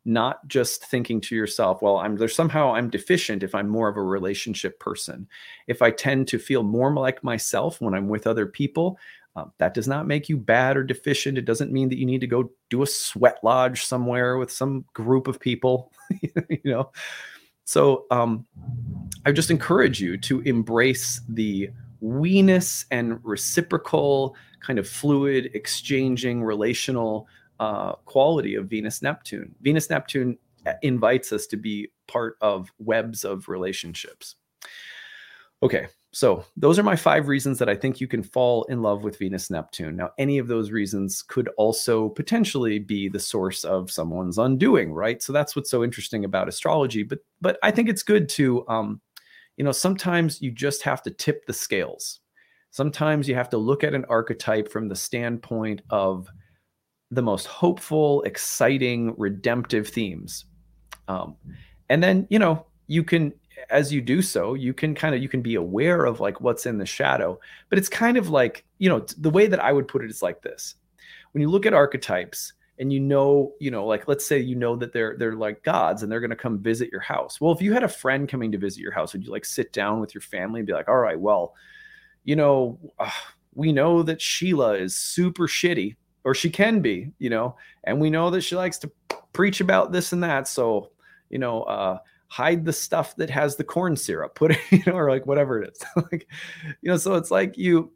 not 0.05 0.45
just 0.47 0.85
thinking 0.85 1.21
to 1.21 1.35
yourself, 1.35 1.81
well, 1.81 1.97
I'm 1.97 2.15
there's 2.15 2.35
somehow 2.35 2.73
I'm 2.73 2.89
deficient 2.89 3.43
if 3.43 3.55
I'm 3.55 3.69
more 3.69 3.87
of 3.87 3.97
a 3.97 4.01
relationship 4.01 4.79
person. 4.79 5.27
If 5.67 5.81
I 5.81 5.91
tend 5.91 6.27
to 6.29 6.39
feel 6.39 6.63
more 6.63 6.93
like 6.93 7.23
myself 7.23 7.79
when 7.81 7.93
I'm 7.93 8.07
with 8.07 8.27
other 8.27 8.45
people, 8.45 8.97
um, 9.39 9.53
that 9.57 9.73
does 9.73 9.87
not 9.87 10.07
make 10.07 10.29
you 10.29 10.37
bad 10.37 10.77
or 10.77 10.83
deficient. 10.83 11.37
It 11.37 11.45
doesn't 11.45 11.71
mean 11.71 11.89
that 11.89 11.97
you 11.97 12.05
need 12.05 12.21
to 12.21 12.27
go 12.27 12.51
do 12.69 12.81
a 12.81 12.87
sweat 12.87 13.39
lodge 13.43 13.83
somewhere 13.83 14.37
with 14.37 14.51
some 14.51 14.85
group 14.93 15.27
of 15.27 15.39
people, 15.39 15.91
you 16.21 16.59
know. 16.65 16.91
So 17.65 18.05
um, 18.11 18.45
I 19.25 19.31
just 19.31 19.51
encourage 19.51 20.01
you 20.01 20.17
to 20.17 20.41
embrace 20.41 21.21
the 21.29 21.69
weeness 22.01 22.85
and 22.91 23.23
reciprocal 23.23 24.35
kind 24.59 24.79
of 24.79 24.87
fluid, 24.87 25.51
exchanging, 25.53 26.43
relational 26.43 27.27
uh, 27.59 27.93
quality 28.05 28.55
of 28.55 28.67
Venus 28.67 29.01
Neptune. 29.01 29.53
Venus 29.61 29.89
Neptune 29.89 30.37
uh, 30.65 30.73
invites 30.81 31.31
us 31.31 31.45
to 31.47 31.57
be 31.57 31.89
part 32.07 32.37
of 32.41 32.71
webs 32.79 33.23
of 33.23 33.47
relationships. 33.47 34.35
Okay, 35.61 35.87
so, 36.11 36.43
those 36.57 36.79
are 36.79 36.83
my 36.83 36.95
five 36.95 37.27
reasons 37.27 37.59
that 37.59 37.69
I 37.69 37.75
think 37.75 38.01
you 38.01 38.07
can 38.07 38.23
fall 38.23 38.63
in 38.63 38.81
love 38.81 39.03
with 39.03 39.19
Venus 39.19 39.51
Neptune. 39.51 39.95
Now, 39.95 40.09
any 40.17 40.39
of 40.39 40.47
those 40.47 40.71
reasons 40.71 41.21
could 41.21 41.49
also 41.57 42.09
potentially 42.09 42.79
be 42.79 43.09
the 43.09 43.19
source 43.19 43.63
of 43.63 43.91
someone's 43.91 44.39
undoing, 44.39 44.91
right? 44.91 45.21
So 45.21 45.31
that's 45.31 45.55
what's 45.55 45.69
so 45.69 45.83
interesting 45.83 46.25
about 46.25 46.47
astrology. 46.47 47.03
But 47.03 47.19
but 47.41 47.59
I 47.61 47.69
think 47.69 47.89
it's 47.89 48.01
good 48.01 48.27
to 48.29 48.67
um, 48.67 49.01
you 49.59 49.65
know, 49.65 49.73
sometimes 49.73 50.41
you 50.41 50.51
just 50.51 50.81
have 50.83 51.03
to 51.03 51.11
tip 51.11 51.45
the 51.45 51.53
scales. 51.53 52.21
Sometimes 52.71 53.27
you 53.27 53.35
have 53.35 53.49
to 53.49 53.57
look 53.57 53.83
at 53.83 53.93
an 53.93 54.05
archetype 54.05 54.71
from 54.71 54.87
the 54.87 54.95
standpoint 54.95 55.81
of 55.89 56.29
the 57.11 57.21
most 57.21 57.45
hopeful, 57.45 58.21
exciting, 58.23 59.13
redemptive 59.17 59.89
themes. 59.89 60.45
Um, 61.09 61.35
and 61.89 62.01
then, 62.01 62.25
you 62.29 62.39
know, 62.39 62.67
you 62.87 63.03
can 63.03 63.33
as 63.69 63.91
you 63.91 64.01
do 64.01 64.21
so 64.21 64.53
you 64.53 64.73
can 64.73 64.95
kind 64.95 65.13
of 65.13 65.21
you 65.21 65.29
can 65.29 65.41
be 65.41 65.55
aware 65.55 66.05
of 66.05 66.19
like 66.19 66.41
what's 66.41 66.65
in 66.65 66.77
the 66.77 66.85
shadow 66.85 67.39
but 67.69 67.77
it's 67.77 67.89
kind 67.89 68.17
of 68.17 68.29
like 68.29 68.65
you 68.77 68.89
know 68.89 69.05
the 69.17 69.29
way 69.29 69.47
that 69.47 69.63
i 69.63 69.71
would 69.71 69.87
put 69.87 70.03
it 70.03 70.09
is 70.09 70.21
like 70.21 70.41
this. 70.41 70.75
When 71.31 71.41
you 71.41 71.49
look 71.49 71.65
at 71.65 71.73
archetypes 71.73 72.53
and 72.79 72.91
you 72.91 72.99
know 72.99 73.53
you 73.59 73.71
know 73.71 73.85
like 73.85 74.07
let's 74.07 74.25
say 74.25 74.39
you 74.39 74.55
know 74.55 74.75
that 74.77 74.93
they're 74.93 75.15
they're 75.17 75.35
like 75.35 75.63
gods 75.63 76.01
and 76.01 76.11
they're 76.11 76.21
going 76.21 76.29
to 76.29 76.35
come 76.35 76.59
visit 76.59 76.89
your 76.91 77.01
house. 77.01 77.39
Well 77.39 77.51
if 77.51 77.61
you 77.61 77.73
had 77.73 77.83
a 77.83 77.89
friend 77.89 78.27
coming 78.27 78.51
to 78.51 78.57
visit 78.57 78.81
your 78.81 78.93
house 78.93 79.13
would 79.13 79.23
you 79.23 79.31
like 79.31 79.45
sit 79.45 79.73
down 79.73 79.99
with 79.99 80.15
your 80.15 80.21
family 80.21 80.59
and 80.59 80.67
be 80.67 80.73
like 80.73 80.87
all 80.87 80.97
right 80.97 81.19
well 81.19 81.53
you 82.23 82.35
know 82.35 82.79
uh, 82.99 83.11
we 83.53 83.71
know 83.71 84.03
that 84.03 84.21
sheila 84.21 84.73
is 84.73 84.95
super 84.95 85.47
shitty 85.47 85.95
or 86.23 86.33
she 86.33 86.49
can 86.49 86.81
be 86.81 87.11
you 87.19 87.29
know 87.29 87.55
and 87.83 87.99
we 87.99 88.09
know 88.09 88.29
that 88.29 88.41
she 88.41 88.55
likes 88.55 88.77
to 88.77 88.91
preach 89.33 89.61
about 89.61 89.91
this 89.91 90.13
and 90.13 90.23
that 90.23 90.47
so 90.47 90.89
you 91.29 91.37
know 91.37 91.63
uh 91.63 91.97
hide 92.29 92.63
the 92.63 92.73
stuff 92.73 93.15
that 93.15 93.29
has 93.29 93.55
the 93.55 93.63
corn 93.63 93.95
syrup 93.95 94.35
put 94.35 94.51
it 94.51 94.59
you 94.71 94.83
know 94.85 94.93
or 94.93 95.09
like 95.09 95.25
whatever 95.25 95.61
it 95.61 95.71
is. 95.71 95.83
Like 96.11 96.27
you 96.81 96.89
know 96.89 96.97
so 96.97 97.15
it's 97.15 97.31
like 97.31 97.57
you 97.57 97.91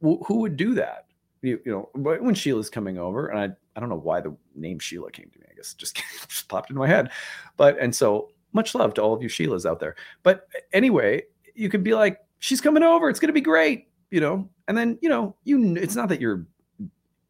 who 0.00 0.40
would 0.40 0.56
do 0.56 0.74
that? 0.74 1.06
You, 1.42 1.60
you 1.64 1.72
know 1.72 1.90
when 1.94 2.34
sheila's 2.34 2.68
coming 2.68 2.98
over 2.98 3.28
and 3.28 3.38
i 3.38 3.44
i 3.76 3.80
don't 3.80 3.88
know 3.88 3.94
why 3.94 4.20
the 4.20 4.36
name 4.56 4.80
sheila 4.80 5.08
came 5.12 5.30
to 5.30 5.38
me 5.38 5.46
i 5.48 5.54
guess 5.54 5.72
just, 5.74 6.02
just 6.28 6.48
popped 6.48 6.70
into 6.70 6.80
my 6.80 6.88
head. 6.88 7.10
But 7.56 7.78
and 7.78 7.94
so 7.94 8.30
much 8.52 8.74
love 8.74 8.94
to 8.94 9.02
all 9.02 9.14
of 9.14 9.22
you 9.22 9.28
sheilas 9.28 9.68
out 9.68 9.78
there. 9.78 9.94
But 10.22 10.48
anyway 10.72 11.22
you 11.54 11.68
could 11.68 11.84
be 11.84 11.94
like 11.94 12.18
she's 12.40 12.60
coming 12.60 12.82
over 12.82 13.08
it's 13.08 13.20
going 13.20 13.28
to 13.28 13.32
be 13.32 13.40
great 13.40 13.88
you 14.10 14.20
know? 14.20 14.48
And 14.66 14.76
then 14.76 14.98
you 15.00 15.08
know 15.08 15.34
you 15.44 15.76
it's 15.76 15.96
not 15.96 16.08
that 16.10 16.20
you're 16.20 16.46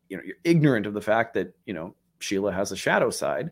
you 0.08 0.16
know 0.16 0.22
you're 0.24 0.36
ignorant 0.44 0.86
of 0.86 0.94
the 0.94 1.00
fact 1.00 1.34
that 1.34 1.54
you 1.66 1.74
know 1.74 1.94
sheila 2.20 2.52
has 2.52 2.72
a 2.72 2.76
shadow 2.76 3.10
side 3.10 3.50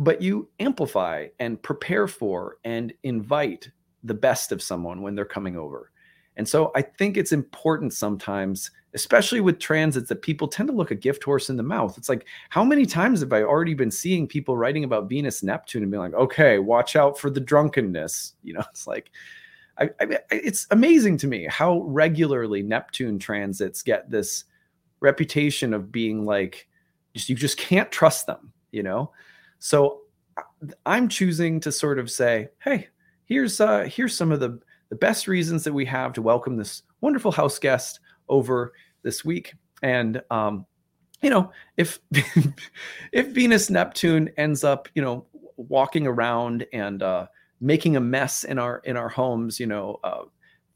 but 0.00 0.22
you 0.22 0.48
amplify 0.58 1.26
and 1.38 1.62
prepare 1.62 2.08
for 2.08 2.56
and 2.64 2.92
invite 3.02 3.70
the 4.02 4.14
best 4.14 4.50
of 4.50 4.62
someone 4.62 5.02
when 5.02 5.14
they're 5.14 5.26
coming 5.26 5.58
over. 5.58 5.92
And 6.38 6.48
so 6.48 6.72
I 6.74 6.80
think 6.80 7.18
it's 7.18 7.32
important 7.32 7.92
sometimes, 7.92 8.70
especially 8.94 9.42
with 9.42 9.58
transits, 9.58 10.08
that 10.08 10.22
people 10.22 10.48
tend 10.48 10.70
to 10.70 10.74
look 10.74 10.90
a 10.90 10.94
gift 10.94 11.22
horse 11.22 11.50
in 11.50 11.58
the 11.58 11.62
mouth. 11.62 11.98
It's 11.98 12.08
like, 12.08 12.26
how 12.48 12.64
many 12.64 12.86
times 12.86 13.20
have 13.20 13.34
I 13.34 13.42
already 13.42 13.74
been 13.74 13.90
seeing 13.90 14.26
people 14.26 14.56
writing 14.56 14.84
about 14.84 15.10
Venus, 15.10 15.42
Neptune, 15.42 15.82
and 15.82 15.92
being 15.92 16.02
like, 16.02 16.14
okay, 16.14 16.58
watch 16.58 16.96
out 16.96 17.18
for 17.18 17.28
the 17.28 17.40
drunkenness? 17.40 18.34
You 18.42 18.54
know, 18.54 18.64
it's 18.70 18.86
like, 18.86 19.10
I, 19.76 19.90
I, 20.00 20.18
it's 20.30 20.66
amazing 20.70 21.18
to 21.18 21.26
me 21.26 21.46
how 21.50 21.82
regularly 21.82 22.62
Neptune 22.62 23.18
transits 23.18 23.82
get 23.82 24.10
this 24.10 24.44
reputation 25.00 25.74
of 25.74 25.92
being 25.92 26.24
like, 26.24 26.68
just 27.12 27.28
you 27.28 27.36
just 27.36 27.58
can't 27.58 27.92
trust 27.92 28.26
them, 28.26 28.54
you 28.72 28.82
know? 28.82 29.12
So 29.60 30.00
I'm 30.84 31.08
choosing 31.08 31.60
to 31.60 31.70
sort 31.70 31.98
of 31.98 32.10
say, 32.10 32.48
hey, 32.64 32.88
here's 33.26 33.60
uh 33.60 33.84
here's 33.84 34.16
some 34.16 34.32
of 34.32 34.40
the 34.40 34.58
the 34.88 34.96
best 34.96 35.28
reasons 35.28 35.62
that 35.64 35.72
we 35.72 35.84
have 35.84 36.12
to 36.14 36.22
welcome 36.22 36.56
this 36.56 36.82
wonderful 37.00 37.30
house 37.30 37.58
guest 37.58 38.00
over 38.28 38.72
this 39.02 39.24
week. 39.24 39.54
And 39.82 40.20
um, 40.30 40.66
you 41.22 41.30
know, 41.30 41.52
if 41.76 42.00
if 43.12 43.28
Venus 43.28 43.70
Neptune 43.70 44.30
ends 44.36 44.64
up, 44.64 44.88
you 44.94 45.02
know, 45.02 45.26
walking 45.56 46.06
around 46.06 46.66
and 46.72 47.02
uh, 47.02 47.26
making 47.60 47.96
a 47.96 48.00
mess 48.00 48.44
in 48.44 48.58
our 48.58 48.78
in 48.84 48.96
our 48.96 49.08
homes, 49.08 49.60
you 49.60 49.66
know, 49.66 50.00
uh, 50.02 50.22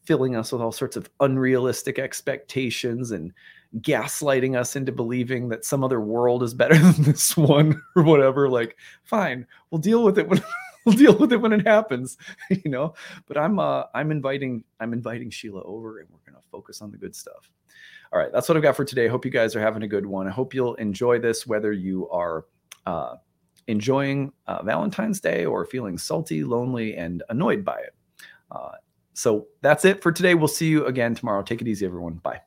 filling 0.05 0.37
us 0.37 0.53
with 0.53 0.61
all 0.61 0.73
sorts 0.73 0.97
of 0.97 1.11
unrealistic 1.21 1.99
expectations 1.99 3.11
and 3.11 3.33
gaslighting 3.81 4.59
us 4.59 4.77
into 4.77 4.93
believing 4.93 5.49
that 5.49 5.65
some 5.65 5.83
other 5.83 6.01
world 6.01 6.43
is 6.43 6.55
better 6.55 6.79
than 6.79 7.03
this 7.03 7.37
one 7.37 7.81
or 7.97 8.03
whatever 8.03 8.49
like 8.49 8.77
fine 9.03 9.47
we'll 9.71 9.81
deal 9.81 10.05
with 10.05 10.19
it 10.19 10.29
when 10.29 10.43
we'll 10.85 10.95
deal 10.95 11.17
with 11.17 11.33
it 11.33 11.39
when 11.39 11.53
it 11.53 11.67
happens 11.67 12.17
you 12.51 12.71
know? 12.71 12.95
But 13.27 13.39
i'm 13.39 13.59
uh 13.59 13.85
i'm 13.95 14.11
inviting 14.11 14.65
i'm 14.81 14.93
inviting 14.93 15.31
sheila 15.31 15.63
over 15.63 15.99
and 15.99 16.09
we're 16.11 16.19
to 16.35 16.47
focus 16.51 16.83
on 16.83 16.91
the 16.91 16.99
good 16.99 17.17
stuff. 17.17 17.51
All 18.13 18.19
right 18.19 18.33
that's 18.33 18.49
what 18.49 18.57
i've 18.57 18.63
got 18.63 18.77
for 18.77 18.85
today. 18.85 19.09
Hope 19.09 19.25
you 19.25 19.31
guys 19.31 19.57
are 19.57 19.61
having 19.61 19.83
a 19.83 19.89
good 19.89 20.07
one. 20.07 20.29
I 20.29 20.31
hope 20.31 20.55
you'll 20.55 20.75
enjoy 20.75 21.19
this 21.19 21.47
whether 21.47 21.73
you 21.73 22.09
are 22.11 22.47
uh 22.87 23.17
enjoying 23.67 24.31
uh, 24.47 24.63
valentine's 24.63 25.21
day 25.21 25.47
or 25.47 25.65
feeling 25.65 25.97
salty 25.97 26.45
lonely 26.45 26.97
and 26.97 27.23
annoyed 27.31 27.65
by 27.65 27.79
it. 27.79 27.95
Uh, 28.51 28.73
so 29.15 29.47
that's 29.63 29.87
it 29.87 30.03
for 30.03 30.13
today. 30.13 30.35
We'll 30.35 30.49
see 30.49 30.69
you 30.69 30.85
again 30.85 31.15
tomorrow. 31.15 31.43
Take 31.43 31.63
it 31.63 31.69
easy 31.69 31.87
everyone. 31.87 32.15
Bye 32.15 32.43